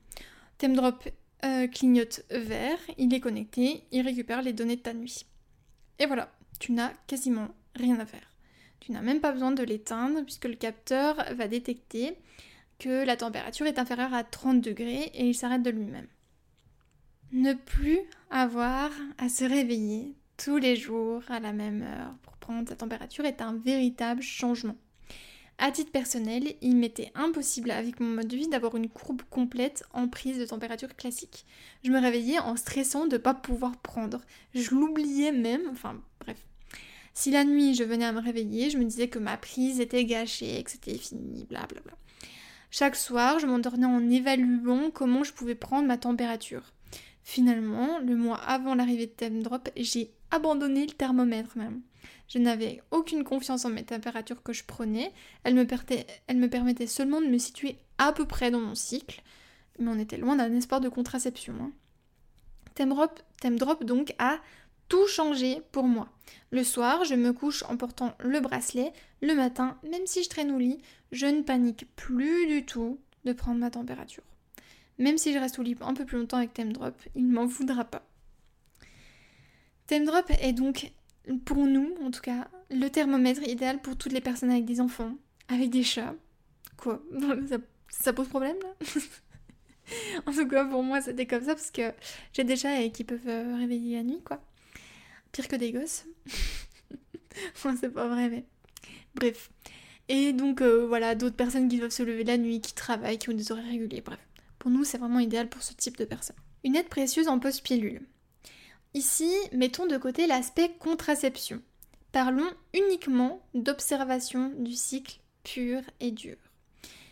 ThemeDrop 0.58 1.08
euh, 1.44 1.66
clignote 1.68 2.22
vert, 2.30 2.78
il 2.98 3.12
est 3.14 3.20
connecté, 3.20 3.82
il 3.92 4.02
récupère 4.02 4.42
les 4.42 4.52
données 4.52 4.76
de 4.76 4.82
ta 4.82 4.94
nuit. 4.94 5.26
Et 5.98 6.06
voilà, 6.06 6.30
tu 6.58 6.72
n'as 6.72 6.92
quasiment 7.06 7.48
rien 7.74 7.98
à 8.00 8.06
faire. 8.06 8.30
Tu 8.80 8.92
n'as 8.92 9.02
même 9.02 9.20
pas 9.20 9.32
besoin 9.32 9.52
de 9.52 9.62
l'éteindre 9.62 10.22
puisque 10.22 10.44
le 10.44 10.54
capteur 10.54 11.16
va 11.34 11.48
détecter 11.48 12.16
que 12.78 13.04
la 13.04 13.16
température 13.16 13.66
est 13.66 13.78
inférieure 13.78 14.14
à 14.14 14.24
30 14.24 14.60
degrés 14.60 15.10
et 15.14 15.26
il 15.26 15.34
s'arrête 15.34 15.62
de 15.62 15.70
lui-même. 15.70 16.08
Ne 17.32 17.54
plus 17.54 18.00
avoir 18.30 18.90
à 19.18 19.28
se 19.28 19.44
réveiller 19.44 20.14
tous 20.36 20.58
les 20.58 20.76
jours 20.76 21.22
à 21.28 21.40
la 21.40 21.52
même 21.52 21.82
heure 21.82 22.14
pour 22.22 22.36
prendre 22.36 22.68
sa 22.68 22.76
température 22.76 23.24
est 23.24 23.40
un 23.40 23.54
véritable 23.54 24.22
changement. 24.22 24.76
À 25.58 25.72
titre 25.72 25.90
personnel, 25.90 26.54
il 26.60 26.76
m'était 26.76 27.10
impossible 27.14 27.70
avec 27.70 27.98
mon 27.98 28.08
mode 28.08 28.28
de 28.28 28.36
vie 28.36 28.48
d'avoir 28.48 28.76
une 28.76 28.90
courbe 28.90 29.22
complète 29.30 29.84
en 29.94 30.06
prise 30.06 30.38
de 30.38 30.44
température 30.44 30.94
classique. 30.94 31.46
Je 31.82 31.90
me 31.90 31.98
réveillais 31.98 32.38
en 32.38 32.56
stressant 32.56 33.06
de 33.06 33.16
ne 33.16 33.22
pas 33.22 33.32
pouvoir 33.32 33.78
prendre. 33.78 34.20
Je 34.54 34.74
l'oubliais 34.74 35.32
même, 35.32 35.62
enfin 35.72 35.98
bref. 36.20 36.46
Si 37.14 37.30
la 37.30 37.44
nuit 37.44 37.74
je 37.74 37.84
venais 37.84 38.04
à 38.04 38.12
me 38.12 38.20
réveiller, 38.20 38.68
je 38.68 38.76
me 38.76 38.84
disais 38.84 39.08
que 39.08 39.18
ma 39.18 39.38
prise 39.38 39.80
était 39.80 40.04
gâchée, 40.04 40.62
que 40.62 40.70
c'était 40.70 40.98
fini, 40.98 41.44
blablabla. 41.44 41.94
Chaque 42.70 42.96
soir, 42.96 43.38
je 43.38 43.46
m'endormais 43.46 43.86
en 43.86 44.10
évaluant 44.10 44.90
comment 44.92 45.24
je 45.24 45.32
pouvais 45.32 45.54
prendre 45.54 45.86
ma 45.86 45.98
température. 45.98 46.72
Finalement, 47.22 47.98
le 47.98 48.16
mois 48.16 48.38
avant 48.38 48.74
l'arrivée 48.74 49.06
de 49.06 49.12
Thème 49.12 49.42
Drop, 49.42 49.68
j'ai 49.76 50.12
abandonné 50.30 50.86
le 50.86 50.92
thermomètre 50.92 51.56
même. 51.56 51.80
Je 52.28 52.38
n'avais 52.38 52.82
aucune 52.90 53.24
confiance 53.24 53.64
en 53.64 53.70
mes 53.70 53.84
températures 53.84 54.42
que 54.42 54.52
je 54.52 54.64
prenais. 54.64 55.12
Elle 55.44 55.54
me, 55.54 55.64
permettait 56.46 56.86
seulement 56.86 57.20
de 57.20 57.26
me 57.26 57.38
situer 57.38 57.78
à 57.98 58.12
peu 58.12 58.26
près 58.26 58.50
dans 58.50 58.60
mon 58.60 58.74
cycle. 58.74 59.22
Mais 59.78 59.90
on 59.90 59.98
était 59.98 60.16
loin 60.16 60.36
d'un 60.36 60.52
espoir 60.54 60.80
de 60.80 60.88
contraception. 60.88 61.54
Hein. 61.60 61.72
Thème, 62.74 62.90
drop, 62.90 63.20
thème 63.40 63.58
Drop 63.58 63.84
donc 63.84 64.14
a 64.18 64.38
tout 64.88 65.06
changé 65.06 65.62
pour 65.72 65.84
moi. 65.84 66.08
Le 66.50 66.64
soir, 66.64 67.04
je 67.04 67.14
me 67.14 67.32
couche 67.32 67.62
en 67.64 67.76
portant 67.76 68.14
le 68.20 68.40
bracelet. 68.40 68.92
Le 69.22 69.34
matin, 69.34 69.78
même 69.90 70.06
si 70.06 70.22
je 70.22 70.28
traîne 70.28 70.52
au 70.52 70.58
lit, 70.58 70.78
je 71.12 71.26
ne 71.26 71.42
panique 71.42 71.86
plus 71.96 72.46
du 72.46 72.64
tout 72.64 72.98
de 73.24 73.32
prendre 73.32 73.58
ma 73.58 73.70
température. 73.70 74.22
Même 74.98 75.18
si 75.18 75.32
je 75.32 75.38
reste 75.38 75.58
au 75.58 75.62
lit 75.62 75.76
un 75.80 75.94
peu 75.94 76.04
plus 76.04 76.18
longtemps 76.18 76.38
avec 76.38 76.54
Thème 76.54 76.72
Drop, 76.72 76.94
il 77.14 77.26
ne 77.26 77.32
m'en 77.32 77.46
voudra 77.46 77.84
pas. 77.84 78.06
Thème 79.86 80.04
Drop 80.04 80.30
est 80.30 80.52
donc 80.52 80.92
pour 81.44 81.58
nous, 81.66 81.94
en 82.02 82.10
tout 82.10 82.20
cas, 82.20 82.48
le 82.70 82.88
thermomètre 82.88 83.42
idéal 83.42 83.80
pour 83.80 83.96
toutes 83.96 84.12
les 84.12 84.20
personnes 84.20 84.50
avec 84.50 84.64
des 84.64 84.80
enfants, 84.80 85.16
avec 85.48 85.70
des 85.70 85.82
chats. 85.82 86.14
Quoi? 86.76 87.02
Ça, 87.88 88.12
pose 88.12 88.28
problème 88.28 88.56
là? 88.62 88.86
En 90.26 90.32
tout 90.32 90.48
cas, 90.48 90.64
pour 90.64 90.82
moi, 90.82 91.00
c'était 91.00 91.26
comme 91.26 91.44
ça 91.44 91.54
parce 91.54 91.70
que 91.70 91.92
j'ai 92.32 92.42
des 92.42 92.56
chats 92.56 92.88
qui 92.88 93.04
peuvent 93.04 93.28
euh, 93.28 93.56
réveiller 93.56 93.96
la 93.96 94.02
nuit, 94.02 94.20
quoi. 94.24 94.42
Que 95.42 95.56
des 95.56 95.70
gosses. 95.70 96.06
Moi, 97.64 97.74
c'est 97.78 97.90
pas 97.90 98.08
vrai, 98.08 98.30
mais. 98.30 98.44
Bref. 99.14 99.50
Et 100.08 100.32
donc, 100.32 100.62
euh, 100.62 100.86
voilà, 100.86 101.14
d'autres 101.14 101.36
personnes 101.36 101.68
qui 101.68 101.78
doivent 101.78 101.90
se 101.90 102.02
lever 102.02 102.24
la 102.24 102.38
nuit, 102.38 102.60
qui 102.60 102.74
travaillent, 102.74 103.18
qui 103.18 103.28
ont 103.28 103.34
des 103.34 103.52
horaires 103.52 103.68
réguliers, 103.68 104.00
bref. 104.00 104.18
Pour 104.58 104.70
nous, 104.70 104.84
c'est 104.84 104.98
vraiment 104.98 105.18
idéal 105.18 105.48
pour 105.48 105.62
ce 105.62 105.74
type 105.74 105.98
de 105.98 106.04
personnes. 106.04 106.36
Une 106.64 106.74
aide 106.74 106.88
précieuse 106.88 107.28
en 107.28 107.38
post-pilule. 107.38 108.00
Ici, 108.94 109.30
mettons 109.52 109.86
de 109.86 109.98
côté 109.98 110.26
l'aspect 110.26 110.72
contraception. 110.78 111.60
Parlons 112.12 112.50
uniquement 112.72 113.46
d'observation 113.54 114.52
du 114.58 114.72
cycle 114.72 115.20
pur 115.44 115.82
et 116.00 116.12
dur. 116.12 116.36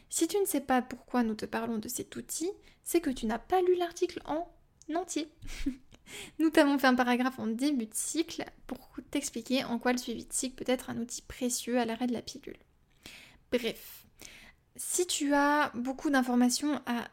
Si 0.09 0.27
tu 0.27 0.39
ne 0.39 0.47
sais 0.47 0.63
pas 0.63 0.81
pourquoi 0.81 1.23
nous 1.23 1.35
te 1.35 1.45
parlons 1.45 1.79
de 1.79 1.89
cet 1.89 2.17
outil, 2.17 2.51
c'est 2.85 3.01
que 3.01 3.11
tu 3.11 3.27
n'as 3.27 3.39
pas 3.39 3.61
lu 3.61 3.75
l'article 3.77 4.23
en 4.25 4.49
entier. 4.95 5.29
nous 6.39 6.51
t'avons 6.51 6.79
fait 6.79 6.87
un 6.87 6.95
paragraphe 6.95 7.39
en 7.39 7.47
début 7.47 7.87
de 7.87 7.95
cycle 7.95 8.45
pour 8.67 8.79
t'expliquer 9.11 9.65
en 9.65 9.79
quoi 9.79 9.93
le 9.93 9.99
suivi 9.99 10.25
de 10.25 10.33
cycle 10.33 10.63
peut 10.63 10.71
être 10.71 10.91
un 10.91 10.99
outil 10.99 11.23
précieux 11.23 11.79
à 11.79 11.85
l'arrêt 11.85 12.07
de 12.07 12.13
la 12.13 12.23
pilule. 12.23 12.57
Bref, 13.53 14.07
si 14.77 15.07
tu 15.07 15.35
as 15.35 15.71
beaucoup 15.75 16.11
d'informations 16.11 16.81
à 16.87 17.09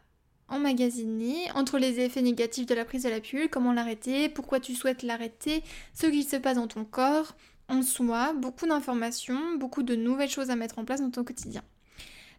emmagasiner 0.48 1.52
entre 1.54 1.78
les 1.80 2.00
effets 2.00 2.22
négatifs 2.22 2.66
de 2.66 2.76
la 2.76 2.86
prise 2.86 3.04
de 3.04 3.10
la 3.10 3.22
pilule, 3.22 3.50
comment 3.50 3.74
l'arrêter, 3.74 4.30
pourquoi 4.30 4.60
tu 4.60 4.76
souhaites 4.76 5.04
l'arrêter, 5.04 5.64
ce 5.94 6.08
qui 6.08 6.24
se 6.24 6.36
passe 6.36 6.58
dans 6.58 6.68
ton 6.68 6.84
corps, 6.84 7.36
en 7.70 7.84
soi, 7.84 8.34
beaucoup 8.34 8.68
d'informations, 8.68 9.58
beaucoup 9.58 9.84
de 9.84 9.96
nouvelles 9.96 10.30
choses 10.30 10.50
à 10.50 10.56
mettre 10.56 10.78
en 10.78 10.86
place 10.86 11.02
dans 11.02 11.10
ton 11.10 11.24
quotidien. 11.24 11.64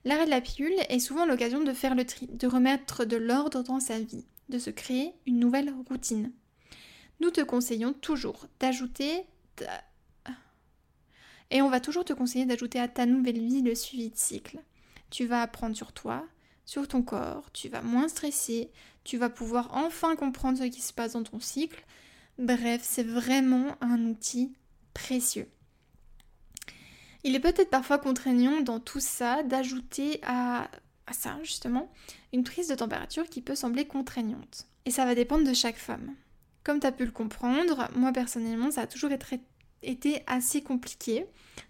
L'arrêt 0.05 0.27
de 0.27 0.31
la 0.31 0.41
pilule 0.41 0.75
est 0.89 0.99
souvent 0.99 1.25
l'occasion 1.25 1.63
de 1.63 1.73
faire 1.73 1.95
le 1.95 2.05
tri, 2.05 2.27
de 2.27 2.47
remettre 2.47 3.05
de 3.05 3.17
l'ordre 3.17 3.63
dans 3.63 3.81
sa 3.81 3.99
vie, 3.99 4.27
de 4.49 4.59
se 4.59 4.71
créer 4.71 5.15
une 5.27 5.39
nouvelle 5.39 5.73
routine. 5.89 6.33
Nous 7.21 7.31
te 7.31 7.41
conseillons 7.41 7.93
toujours 7.93 8.47
d'ajouter 8.59 9.27
et 11.53 11.61
on 11.61 11.69
va 11.69 11.81
toujours 11.81 12.05
te 12.05 12.15
conseiller 12.15 12.47
d'ajouter 12.47 12.81
à 12.81 12.89
ta 12.89 13.05
nouvelle 13.05 13.39
vie 13.39 13.61
le 13.61 13.75
suivi 13.75 14.09
de 14.09 14.17
cycle. 14.17 14.59
Tu 15.11 15.27
vas 15.27 15.43
apprendre 15.43 15.77
sur 15.77 15.93
toi, 15.93 16.27
sur 16.65 16.89
ton 16.89 17.03
corps, 17.03 17.53
tu 17.53 17.69
vas 17.69 17.83
moins 17.83 18.09
stresser, 18.09 18.71
tu 19.05 19.19
vas 19.19 19.29
pouvoir 19.29 19.69
enfin 19.75 20.17
comprendre 20.17 20.59
ce 20.59 20.65
qui 20.65 20.81
se 20.81 20.95
passe 20.95 21.13
dans 21.13 21.23
ton 21.23 21.41
cycle. 21.41 21.85
Bref, 22.39 22.81
c'est 22.83 23.03
vraiment 23.03 23.77
un 23.83 24.07
outil 24.07 24.55
précieux. 24.95 25.49
Il 27.25 27.37
est 27.37 27.41
peut-être 27.41 27.71
parfois 27.71 27.99
contraignant 27.99 28.63
dans 28.63 28.81
tout 28.81 29.01
ça 29.01 29.43
d'ajouter 29.43 30.21
à, 30.25 30.71
ça, 31.13 31.39
justement, 31.43 31.93
une 32.33 32.45
prise 32.45 32.69
de 32.69 32.75
température 32.75 33.29
qui 33.29 33.43
peut 33.43 33.55
sembler 33.55 33.87
contraignante. 33.87 34.67
Et 34.87 34.91
ça 34.91 35.05
va 35.05 35.15
dépendre 35.15 35.47
de 35.47 35.53
chaque 35.55 35.77
femme. 35.77 36.15
Comme 36.65 36.81
tu 36.81 36.87
as 36.87 36.93
pu 36.93 37.05
le 37.05 37.11
comprendre, 37.11 37.89
moi 37.97 38.13
personnellement, 38.13 38.71
ça 38.71 38.83
a 38.83 38.87
toujours 38.87 39.11
été 39.83 40.23
assez 40.27 40.63
compliqué 40.63 41.27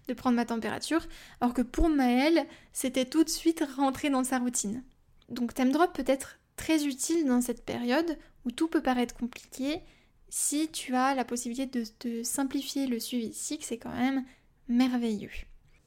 de 0.07 0.13
prendre 0.13 0.35
ma 0.35 0.45
température, 0.45 1.05
alors 1.41 1.53
que 1.53 1.61
pour 1.61 1.89
Maëlle, 1.89 2.45
c'était 2.71 3.05
tout 3.05 3.23
de 3.23 3.29
suite 3.29 3.63
rentré 3.75 4.09
dans 4.09 4.23
sa 4.23 4.39
routine. 4.39 4.83
Donc 5.29 5.53
Drop 5.55 5.93
peut 5.93 6.03
être 6.05 6.39
très 6.55 6.85
utile 6.85 7.25
dans 7.25 7.41
cette 7.41 7.65
période 7.65 8.17
où 8.45 8.51
tout 8.51 8.67
peut 8.67 8.81
paraître 8.81 9.15
compliqué. 9.15 9.81
Si 10.29 10.69
tu 10.69 10.95
as 10.95 11.15
la 11.15 11.25
possibilité 11.25 11.83
de, 12.03 12.23
simplifier 12.23 12.87
le 12.87 12.99
suivi 12.99 13.33
cycle, 13.33 13.65
c'est 13.65 13.77
quand 13.77 13.95
même 13.95 14.23
merveilleux. 14.67 15.29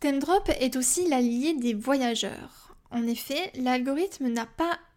Drop 0.01 0.49
est 0.61 0.77
aussi 0.77 1.09
l'allié 1.09 1.55
des 1.55 1.75
voyageurs. 1.75 2.77
En 2.91 3.07
effet, 3.09 3.51
l'algorithme 3.57 4.33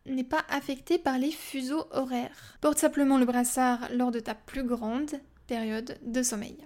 n'est 0.06 0.24
pas 0.24 0.46
affecté 0.50 0.98
par 0.98 1.18
les 1.18 1.32
fuseaux 1.32 1.86
horaires. 1.92 2.58
Porte 2.62 2.80
simplement 2.80 3.18
le 3.18 3.26
brassard 3.26 3.90
lors 3.94 4.12
de 4.12 4.20
ta 4.20 4.36
plus 4.36 4.64
grande 4.64 5.12
période 5.48 5.98
de 6.04 6.24
sommeil. 6.24 6.58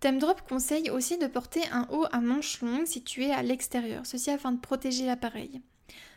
Drop 0.00 0.42
conseille 0.48 0.90
aussi 0.90 1.18
de 1.18 1.26
porter 1.26 1.62
un 1.72 1.86
haut 1.90 2.06
à 2.12 2.20
manches 2.20 2.62
longues 2.62 2.86
situé 2.86 3.32
à 3.32 3.42
l'extérieur, 3.42 4.06
ceci 4.06 4.30
afin 4.30 4.52
de 4.52 4.60
protéger 4.60 5.06
l'appareil. 5.06 5.60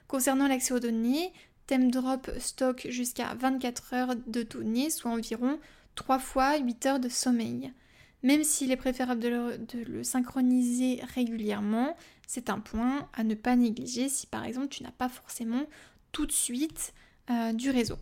Concernant 0.07 0.47
l'accès 0.47 0.73
aux 0.73 0.79
données, 0.79 1.33
ThemeDrop 1.67 2.29
stocke 2.37 2.87
jusqu'à 2.89 3.33
24 3.33 3.93
heures 3.93 4.15
de 4.27 4.43
données, 4.43 4.89
soit 4.89 5.11
environ 5.11 5.59
3 5.95 6.19
fois 6.19 6.57
8 6.57 6.85
heures 6.85 6.99
de 6.99 7.09
sommeil. 7.09 7.73
Même 8.23 8.43
s'il 8.43 8.71
est 8.71 8.77
préférable 8.77 9.19
de 9.19 9.83
le, 9.87 10.03
synchroniser 10.03 11.01
régulièrement, 11.15 11.95
c'est 12.27 12.49
un 12.49 12.59
point 12.59 13.09
à 13.13 13.23
ne 13.23 13.33
pas 13.33 13.55
négliger 13.55 14.09
si 14.09 14.27
par 14.27 14.45
exemple 14.45 14.67
tu 14.67 14.83
n'as 14.83 14.91
pas 14.91 15.09
forcément 15.09 15.65
tout 16.11 16.25
de 16.25 16.31
suite 16.31 16.93
euh, 17.29 17.53
du 17.53 17.69
réseau. 17.69 17.97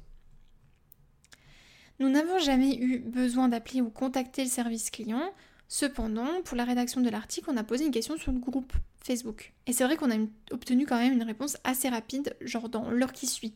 Nous 2.00 2.10
n'avons 2.10 2.40
jamais 2.40 2.78
eu 2.78 3.00
besoin 3.00 3.50
d'appeler 3.50 3.82
ou 3.82 3.90
contacter 3.90 4.44
le 4.44 4.50
service 4.50 4.90
client, 4.90 5.34
Cependant, 5.72 6.42
pour 6.44 6.58
la 6.58 6.66
rédaction 6.66 7.00
de 7.00 7.10
l'article, 7.10 7.52
on 7.52 7.58
a 7.58 7.64
posé 7.64 7.86
une 7.86 7.92
question 7.92 8.18
sur 8.18 8.32
le 8.32 8.40
groupe 8.40 8.74
Facebook. 9.04 9.54
Et 9.68 9.72
c'est 9.72 9.84
vrai 9.84 9.98
qu'on 9.98 10.10
a 10.10 10.16
obtenu 10.50 10.88
quand 10.88 10.98
même 10.98 11.14
une 11.14 11.24
réponse 11.24 11.58
assez 11.64 11.88
rapide, 11.90 12.36
genre 12.42 12.70
dans 12.70 12.90
l'heure 12.90 13.14
qui 13.14 13.28
suit. 13.28 13.54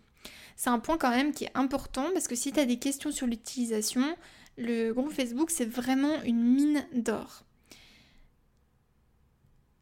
C'est 0.55 0.69
un 0.69 0.77
point 0.77 0.99
quand 0.99 1.09
même 1.09 1.33
qui 1.33 1.45
est 1.45 1.51
important 1.55 2.11
parce 2.13 2.27
que 2.27 2.35
si 2.35 2.51
tu 2.51 2.59
as 2.59 2.65
des 2.65 2.77
questions 2.77 3.11
sur 3.11 3.25
l'utilisation, 3.25 4.15
le 4.59 4.91
groupe 4.91 5.11
Facebook, 5.11 5.49
c'est 5.49 5.65
vraiment 5.65 6.21
une 6.21 6.43
mine 6.43 6.85
d'or. 6.93 7.45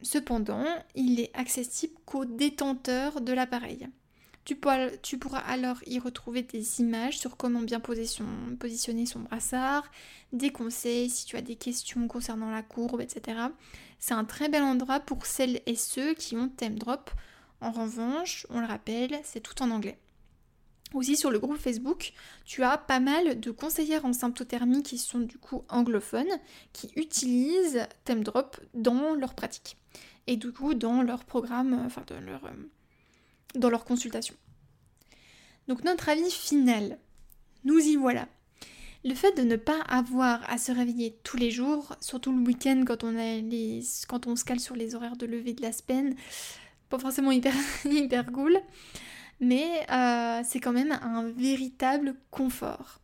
Cependant, 0.01 0.65
il 0.95 1.19
est 1.19 1.35
accessible 1.35 1.93
qu'aux 2.05 2.23
détenteurs 2.23 3.19
de 3.19 3.33
l'appareil. 3.33 3.89
Tu 4.43 4.55
pourras, 4.55 5.39
alors 5.39 5.77
y 5.85 5.99
retrouver 5.99 6.41
des 6.41 6.81
images 6.81 7.19
sur 7.19 7.37
comment 7.37 7.61
bien 7.61 7.79
positionner 7.79 9.05
son 9.05 9.19
brassard, 9.19 9.83
des 10.33 10.49
conseils 10.49 11.09
si 11.09 11.25
tu 11.25 11.37
as 11.37 11.41
des 11.41 11.55
questions 11.55 12.07
concernant 12.07 12.49
la 12.49 12.63
courbe, 12.63 13.01
etc. 13.01 13.39
C'est 13.99 14.15
un 14.15 14.25
très 14.25 14.49
bel 14.49 14.63
endroit 14.63 14.99
pour 14.99 15.27
celles 15.27 15.61
et 15.67 15.75
ceux 15.75 16.15
qui 16.15 16.35
ont 16.35 16.49
thème 16.49 16.79
drop. 16.79 17.11
En 17.61 17.71
revanche, 17.71 18.47
on 18.49 18.59
le 18.59 18.65
rappelle, 18.65 19.19
c'est 19.23 19.41
tout 19.41 19.61
en 19.61 19.69
anglais. 19.69 19.99
Aussi 20.95 21.15
sur 21.15 21.31
le 21.31 21.39
groupe 21.39 21.57
Facebook, 21.57 22.11
tu 22.43 22.63
as 22.63 22.77
pas 22.77 22.99
mal 22.99 23.39
de 23.39 23.51
conseillères 23.51 24.05
en 24.05 24.11
symptothermie 24.11 24.83
qui 24.83 24.97
sont 24.97 25.19
du 25.19 25.37
coup 25.37 25.63
anglophones, 25.69 26.39
qui 26.73 26.91
utilisent 26.95 27.87
thème 28.03 28.23
drop 28.23 28.59
dans 28.73 29.13
leur 29.13 29.35
pratique. 29.35 29.77
Et 30.27 30.35
du 30.35 30.51
coup 30.51 30.73
dans 30.73 31.03
leur 31.03 31.23
programme, 31.23 31.73
enfin 31.85 32.03
dans 32.07 32.19
leur... 32.19 32.41
Dans 33.55 33.69
leur 33.69 33.85
consultation. 33.85 34.35
Donc 35.67 35.83
notre 35.83 36.09
avis 36.09 36.31
final, 36.31 36.97
nous 37.63 37.79
y 37.79 37.95
voilà. 37.95 38.27
Le 39.03 39.15
fait 39.15 39.35
de 39.35 39.41
ne 39.41 39.55
pas 39.55 39.81
avoir 39.87 40.47
à 40.49 40.57
se 40.57 40.71
réveiller 40.71 41.17
tous 41.23 41.37
les 41.37 41.49
jours, 41.49 41.95
surtout 42.01 42.31
le 42.31 42.43
week-end 42.43 42.83
quand 42.85 43.03
on, 43.03 44.35
se 44.35 44.45
cale 44.45 44.59
sur 44.59 44.75
les 44.75 44.93
horaires 44.93 45.17
de 45.17 45.25
lever 45.25 45.53
de 45.53 45.61
la 45.63 45.71
semaine, 45.71 46.15
pas 46.89 46.99
forcément 46.99 47.31
hyper, 47.31 47.53
hyper 47.85 48.31
cool, 48.31 48.59
mais 49.39 49.85
euh, 49.91 50.41
c'est 50.45 50.59
quand 50.59 50.71
même 50.71 50.91
un 50.91 51.29
véritable 51.31 52.15
confort. 52.29 52.99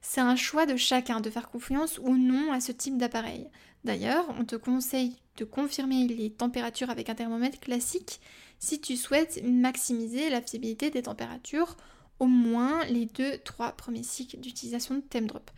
C'est 0.00 0.20
un 0.20 0.36
choix 0.36 0.66
de 0.66 0.76
chacun 0.76 1.20
de 1.20 1.30
faire 1.30 1.48
confiance 1.48 1.98
ou 2.02 2.16
non 2.16 2.52
à 2.52 2.60
ce 2.60 2.72
type 2.72 2.96
d'appareil. 2.96 3.48
D'ailleurs, 3.84 4.26
on 4.38 4.44
te 4.44 4.56
conseille 4.56 5.16
de 5.36 5.44
confirmer 5.44 6.08
les 6.08 6.30
températures 6.30 6.90
avec 6.90 7.08
un 7.08 7.14
thermomètre 7.14 7.60
classique 7.60 8.20
si 8.58 8.80
tu 8.80 8.96
souhaites 8.96 9.42
maximiser 9.44 10.30
la 10.30 10.42
fiabilité 10.42 10.90
des 10.90 11.02
températures 11.02 11.76
au 12.18 12.26
moins 12.26 12.84
les 12.86 13.06
2-3 13.06 13.74
premiers 13.76 14.02
cycles 14.02 14.38
d'utilisation 14.38 14.96
de 14.96 15.00
TemDrop. 15.00 15.50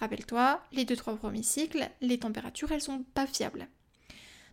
Rappelle-toi, 0.00 0.62
les 0.72 0.84
2-3 0.84 1.16
premiers 1.16 1.42
cycles, 1.42 1.88
les 2.00 2.18
températures, 2.18 2.72
elles 2.72 2.80
sont 2.80 3.04
pas 3.14 3.26
fiables. 3.26 3.68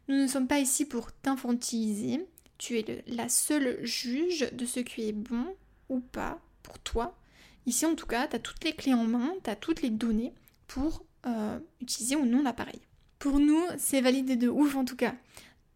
Nous 0.08 0.16
ne 0.16 0.28
sommes 0.28 0.48
pas 0.48 0.60
ici 0.60 0.86
pour 0.86 1.12
t'infantiliser. 1.12 2.26
Tu 2.58 2.78
es 2.78 3.04
la 3.08 3.30
seule 3.30 3.84
juge 3.86 4.50
de 4.52 4.66
ce 4.66 4.80
qui 4.80 5.08
est 5.08 5.14
bon 5.14 5.56
ou 5.90 6.00
pas 6.00 6.40
pour 6.62 6.80
toi. 6.80 7.18
Ici, 7.66 7.86
en 7.86 7.96
tout 7.96 8.06
cas, 8.06 8.28
tu 8.28 8.36
as 8.36 8.40
toutes 8.40 8.64
les 8.64 8.74
clés 8.74 8.94
en 8.94 9.06
main, 9.06 9.34
tu 9.44 9.50
as 9.50 9.56
toutes 9.56 9.82
les 9.82 9.90
données 9.90 10.34
pour 10.68 11.06
euh, 11.26 11.60
utiliser 11.82 12.16
ou 12.16 12.26
non 12.26 12.44
l'appareil. 12.44 12.82
Pour 13.20 13.40
nous, 13.40 13.62
c'est 13.78 14.02
validé 14.02 14.36
de 14.36 14.50
ouf 14.50 14.76
en 14.76 14.84
tout 14.84 14.98
cas. 14.98 15.16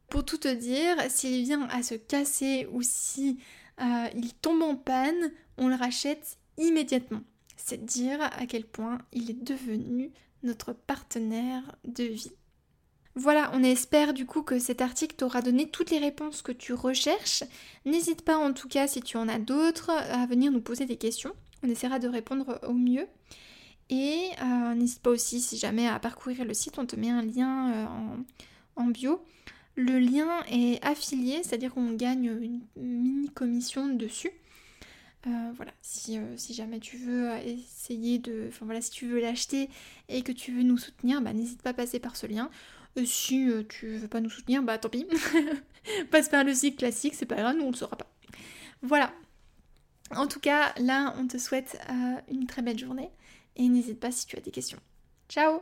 Pour 0.10 0.26
tout 0.26 0.38
te 0.38 0.54
dire, 0.54 0.96
s'il 1.10 1.44
vient 1.44 1.68
à 1.70 1.84
se 1.84 1.96
casser 1.96 2.68
ou 2.72 2.82
si 2.82 3.40
euh, 3.82 4.08
il 4.16 4.34
tombe 4.34 4.62
en 4.62 4.76
panne, 4.76 5.32
on 5.58 5.68
le 5.68 5.76
rachète 5.76 6.38
immédiatement. 6.58 7.22
C'est 7.58 7.84
dire 7.84 8.22
à 8.22 8.46
quel 8.46 8.66
point 8.66 9.00
il 9.12 9.30
est 9.30 9.44
devenu 9.44 10.12
notre 10.44 10.74
partenaire 10.74 11.76
de 11.84 12.04
vie. 12.04 12.32
Voilà, 13.16 13.50
on 13.54 13.64
espère 13.64 14.14
du 14.14 14.28
coup 14.28 14.44
que 14.44 14.60
cet 14.60 14.80
article 14.80 15.16
t'aura 15.16 15.42
donné 15.42 15.68
toutes 15.68 15.90
les 15.90 15.98
réponses 15.98 16.44
que 16.44 16.52
tu 16.52 16.74
recherches. 16.74 17.44
N'hésite 17.84 18.22
pas 18.22 18.38
en 18.38 18.54
tout 18.54 18.68
cas 18.68 18.88
si 18.88 19.02
tu 19.02 19.18
en 19.18 19.28
as 19.28 19.40
d'autres 19.40 19.90
à 19.90 20.28
venir 20.28 20.52
nous 20.52 20.62
poser 20.62 20.86
des 20.86 20.98
questions. 20.98 21.34
On 21.64 21.68
essaiera 21.68 21.98
de 21.98 22.08
répondre 22.08 22.60
au 22.68 22.74
mieux. 22.74 23.08
Et 23.90 24.30
euh, 24.42 24.76
n'hésite 24.76 25.02
pas 25.02 25.10
aussi 25.10 25.42
si 25.42 25.58
jamais 25.58 25.88
à 25.88 25.98
parcourir 25.98 26.46
le 26.46 26.54
site, 26.54 26.78
on 26.78 26.86
te 26.86 26.96
met 26.96 27.10
un 27.10 27.24
lien 27.24 27.72
euh, 27.72 27.86
en, 28.76 28.86
bio. 28.86 29.20
Le 29.78 30.00
lien 30.00 30.44
est 30.50 30.84
affilié, 30.84 31.44
c'est-à-dire 31.44 31.72
qu'on 31.72 31.94
gagne 31.94 32.26
une 32.26 32.62
mini 32.76 33.30
commission 33.30 33.88
dessus. 33.88 34.32
Euh, 35.28 35.52
voilà, 35.56 35.72
si, 35.84 36.20
si, 36.36 36.56
jamais 36.56 36.80
tu 36.80 36.98
veux 36.98 37.30
essayer 37.46 38.18
de. 38.18 38.46
Enfin 38.48 38.66
voilà, 38.66 38.82
si 38.82 38.90
tu 38.90 39.06
veux 39.06 39.20
l'acheter 39.20 39.70
et 40.10 40.24
que 40.24 40.32
tu 40.32 40.52
veux 40.52 40.64
nous 40.64 40.80
soutenir, 40.80 41.22
bah, 41.22 41.32
n'hésite 41.32 41.62
pas 41.62 41.70
à 41.70 41.74
passer 41.74 42.00
par 42.00 42.16
ce 42.16 42.26
lien. 42.26 42.50
si 43.06 43.48
tu 43.70 43.98
veux 43.98 44.08
pas 44.08 44.20
nous 44.20 44.32
soutenir, 44.32 44.64
bah 44.64 44.80
tant 44.80 44.90
pis. 44.90 45.06
Passe 46.12 46.30
par 46.30 46.44
le 46.44 46.56
site 46.56 46.80
classique, 46.80 47.14
c'est 47.14 47.28
pas 47.28 47.36
grave, 47.36 47.56
nous 47.56 47.66
on 47.66 47.72
le 47.72 47.78
saura 47.78 47.98
pas. 47.98 48.12
Voilà. 48.82 49.14
En 50.16 50.26
tout 50.26 50.40
cas, 50.40 50.74
là, 50.80 51.14
on 51.20 51.28
te 51.28 51.38
souhaite 51.38 51.78
une 52.30 52.48
très 52.48 52.64
belle 52.64 52.80
journée 52.80 53.12
et 53.58 53.68
n'hésite 53.68 54.00
pas 54.00 54.12
si 54.12 54.26
tu 54.26 54.38
as 54.38 54.42
des 54.42 54.52
questions. 54.52 54.80
Ciao 55.30 55.62